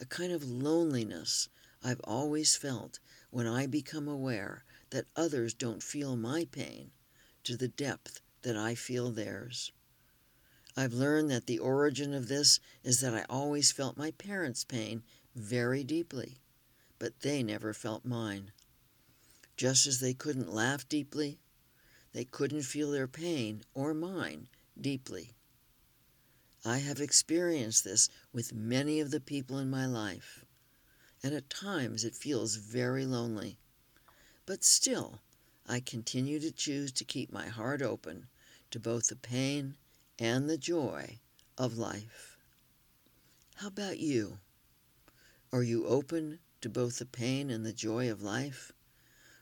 a 0.00 0.04
kind 0.04 0.32
of 0.32 0.44
loneliness 0.44 1.48
I've 1.82 2.00
always 2.02 2.56
felt 2.56 2.98
when 3.30 3.46
I 3.46 3.66
become 3.66 4.08
aware 4.08 4.64
that 4.90 5.06
others 5.14 5.54
don't 5.54 5.82
feel 5.82 6.16
my 6.16 6.46
pain 6.50 6.90
to 7.44 7.56
the 7.56 7.68
depth 7.68 8.20
that 8.42 8.56
I 8.56 8.74
feel 8.74 9.10
theirs. 9.10 9.70
I've 10.76 10.92
learned 10.92 11.30
that 11.30 11.46
the 11.46 11.58
origin 11.58 12.12
of 12.12 12.28
this 12.28 12.58
is 12.82 13.00
that 13.00 13.14
I 13.14 13.24
always 13.30 13.70
felt 13.70 13.96
my 13.96 14.10
parents' 14.12 14.64
pain 14.64 15.04
very 15.36 15.84
deeply, 15.84 16.40
but 16.98 17.20
they 17.20 17.42
never 17.42 17.72
felt 17.72 18.04
mine. 18.04 18.52
Just 19.56 19.86
as 19.86 20.00
they 20.00 20.14
couldn't 20.14 20.52
laugh 20.52 20.88
deeply, 20.88 21.38
they 22.14 22.24
couldn't 22.24 22.62
feel 22.62 22.92
their 22.92 23.08
pain 23.08 23.62
or 23.74 23.92
mine 23.92 24.48
deeply. 24.80 25.34
I 26.64 26.78
have 26.78 27.00
experienced 27.00 27.82
this 27.82 28.08
with 28.32 28.54
many 28.54 29.00
of 29.00 29.10
the 29.10 29.20
people 29.20 29.58
in 29.58 29.68
my 29.68 29.84
life, 29.84 30.46
and 31.22 31.34
at 31.34 31.50
times 31.50 32.04
it 32.04 32.14
feels 32.14 32.54
very 32.54 33.04
lonely. 33.04 33.58
But 34.46 34.62
still, 34.62 35.20
I 35.66 35.80
continue 35.80 36.38
to 36.38 36.52
choose 36.52 36.92
to 36.92 37.04
keep 37.04 37.32
my 37.32 37.48
heart 37.48 37.82
open 37.82 38.28
to 38.70 38.78
both 38.78 39.08
the 39.08 39.16
pain 39.16 39.76
and 40.18 40.48
the 40.48 40.56
joy 40.56 41.18
of 41.58 41.76
life. 41.76 42.38
How 43.56 43.66
about 43.68 43.98
you? 43.98 44.38
Are 45.52 45.62
you 45.62 45.86
open 45.86 46.38
to 46.60 46.68
both 46.68 46.98
the 46.98 47.06
pain 47.06 47.50
and 47.50 47.66
the 47.66 47.72
joy 47.72 48.10
of 48.10 48.22
life? 48.22 48.72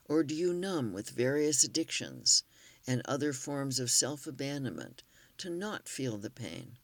Or 0.06 0.22
do 0.22 0.34
you 0.34 0.52
numb 0.52 0.92
with 0.92 1.10
various 1.10 1.64
addictions 1.64 2.44
and 2.86 3.02
other 3.04 3.32
forms 3.32 3.78
of 3.78 3.90
self 3.90 4.26
abandonment 4.26 5.02
to 5.38 5.50
not 5.50 5.88
feel 5.88 6.18
the 6.18 6.30
pain? 6.30 6.78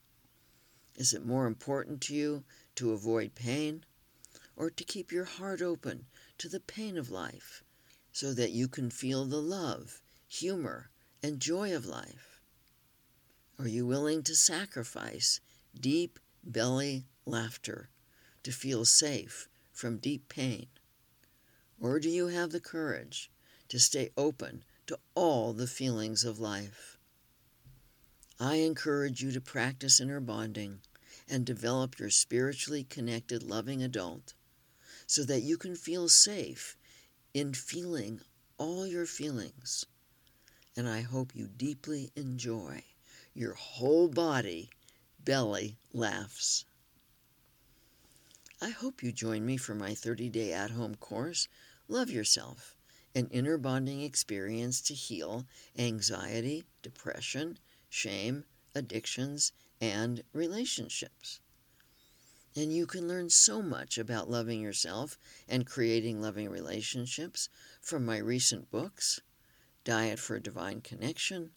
Is 0.97 1.15
it 1.15 1.25
more 1.25 1.47
important 1.47 2.01
to 2.03 2.15
you 2.15 2.45
to 2.75 2.93
avoid 2.93 3.35
pain 3.35 3.85
or 4.57 4.71
to 4.71 4.85
keep 4.85 5.13
your 5.13 5.25
heart 5.25 5.63
open 5.63 6.07
to 6.39 6.49
the 6.49 6.61
pain 6.61 6.99
of 6.99 7.11
life 7.11 7.63
so 8.13 8.35
that 8.35 8.51
you 8.51 8.67
can 8.67 8.91
feel 8.91 9.25
the 9.25 9.41
love, 9.41 10.01
humor, 10.27 10.91
and 11.23 11.41
joy 11.41 11.75
of 11.75 11.87
life? 11.87 12.41
Are 13.59 13.69
you 13.69 13.87
willing 13.87 14.23
to 14.25 14.35
sacrifice 14.35 15.41
deep 15.79 16.19
belly 16.45 17.07
laughter 17.27 17.91
to 18.43 18.53
feel 18.53 18.85
safe 18.85 19.49
from 19.73 19.99
deep 19.99 20.29
pain? 20.29 20.67
Or 21.81 22.01
do 22.01 22.09
you 22.09 22.29
have 22.29 22.51
the 22.51 22.61
courage 22.61 23.31
to 23.69 23.79
stay 23.79 24.11
open 24.17 24.65
to 24.89 24.99
all 25.15 25.53
the 25.53 25.67
feelings 25.67 26.25
of 26.25 26.39
life? 26.39 26.99
I 28.41 28.57
encourage 28.57 29.23
you 29.23 29.33
to 29.33 29.41
practice 29.41 30.01
inner 30.01 30.21
bonding 30.21 30.81
and 31.29 31.45
develop 31.45 31.99
your 31.99 32.11
spiritually 32.11 32.85
connected, 32.85 33.43
loving 33.43 33.83
adult 33.83 34.35
so 35.07 35.25
that 35.25 35.43
you 35.43 35.57
can 35.57 35.75
feel 35.75 36.09
safe 36.09 36.77
in 37.33 37.55
feeling 37.55 38.21
all 38.59 38.87
your 38.87 39.07
feelings. 39.07 39.87
And 40.77 40.89
I 40.89 41.03
hope 41.03 41.35
you 41.35 41.49
deeply 41.49 42.11
enjoy 42.17 42.85
your 43.35 43.55
whole 43.55 44.09
body 44.09 44.71
belly 45.23 45.77
laughs. 45.93 46.65
I 48.61 48.71
hope 48.71 49.03
you 49.03 49.13
join 49.13 49.45
me 49.45 49.57
for 49.57 49.75
my 49.75 49.95
30 49.95 50.31
day 50.31 50.53
at 50.53 50.71
home 50.71 50.95
course, 50.97 51.49
Love 51.87 52.11
Yourself, 52.11 52.75
an 53.19 53.27
inner 53.33 53.59
bonding 53.59 54.03
experience 54.03 54.81
to 54.81 54.95
heal 54.95 55.45
anxiety, 55.77 56.63
depression, 56.83 57.59
shame, 57.89 58.45
addictions, 58.77 59.51
and 59.81 60.23
relationships. 60.33 61.41
And 62.55 62.73
you 62.73 62.87
can 62.87 63.09
learn 63.09 63.29
so 63.29 63.61
much 63.61 63.99
about 63.99 64.31
loving 64.31 64.61
yourself 64.61 65.19
and 65.49 65.67
creating 65.67 66.21
loving 66.21 66.49
relationships 66.49 67.49
from 67.81 68.07
my 68.07 68.19
recent 68.19 68.71
books 68.71 69.21
Diet 69.83 70.21
for 70.21 70.39
Divine 70.39 70.81
Connection, 70.81 71.51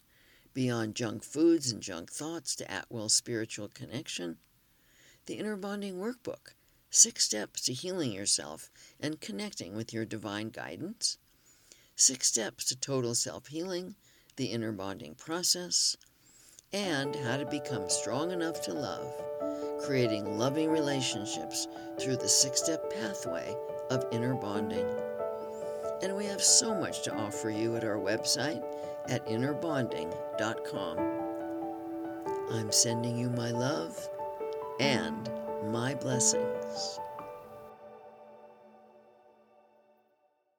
Beyond 0.54 0.96
Junk 0.96 1.22
Foods 1.22 1.70
and 1.70 1.80
Junk 1.80 2.10
Thoughts 2.10 2.56
to 2.56 2.68
At 2.68 2.90
Will 2.90 3.08
Spiritual 3.08 3.68
Connection, 3.68 4.38
the 5.26 5.34
Inner 5.34 5.56
Bonding 5.56 5.98
Workbook 5.98 6.54
Six 6.90 7.24
Steps 7.24 7.60
to 7.62 7.72
Healing 7.72 8.10
Yourself 8.10 8.68
and 8.98 9.20
Connecting 9.20 9.76
with 9.76 9.92
Your 9.92 10.04
Divine 10.04 10.48
Guidance, 10.48 11.18
Six 11.96 12.28
Steps 12.28 12.64
to 12.66 12.76
Total 12.76 13.14
Self 13.14 13.48
Healing, 13.48 13.94
the 14.36 14.46
Inner 14.46 14.72
Bonding 14.72 15.14
Process, 15.14 15.96
and 16.72 17.14
How 17.14 17.36
to 17.36 17.44
Become 17.44 17.90
Strong 17.90 18.30
Enough 18.30 18.62
to 18.62 18.72
Love, 18.72 19.12
creating 19.84 20.38
loving 20.38 20.70
relationships 20.70 21.68
through 22.00 22.16
the 22.16 22.28
six 22.28 22.62
step 22.62 22.90
pathway 22.94 23.54
of 23.90 24.06
inner 24.10 24.34
bonding. 24.34 24.86
And 26.02 26.16
we 26.16 26.24
have 26.24 26.42
so 26.42 26.74
much 26.74 27.02
to 27.02 27.14
offer 27.14 27.50
you 27.50 27.76
at 27.76 27.84
our 27.84 27.98
website 27.98 28.64
at 29.08 29.26
innerbonding.com. 29.26 30.98
I'm 32.52 32.72
sending 32.72 33.18
you 33.18 33.28
my 33.28 33.50
love 33.50 34.08
and 34.80 35.30
my 35.70 35.94
blessings. 35.94 36.98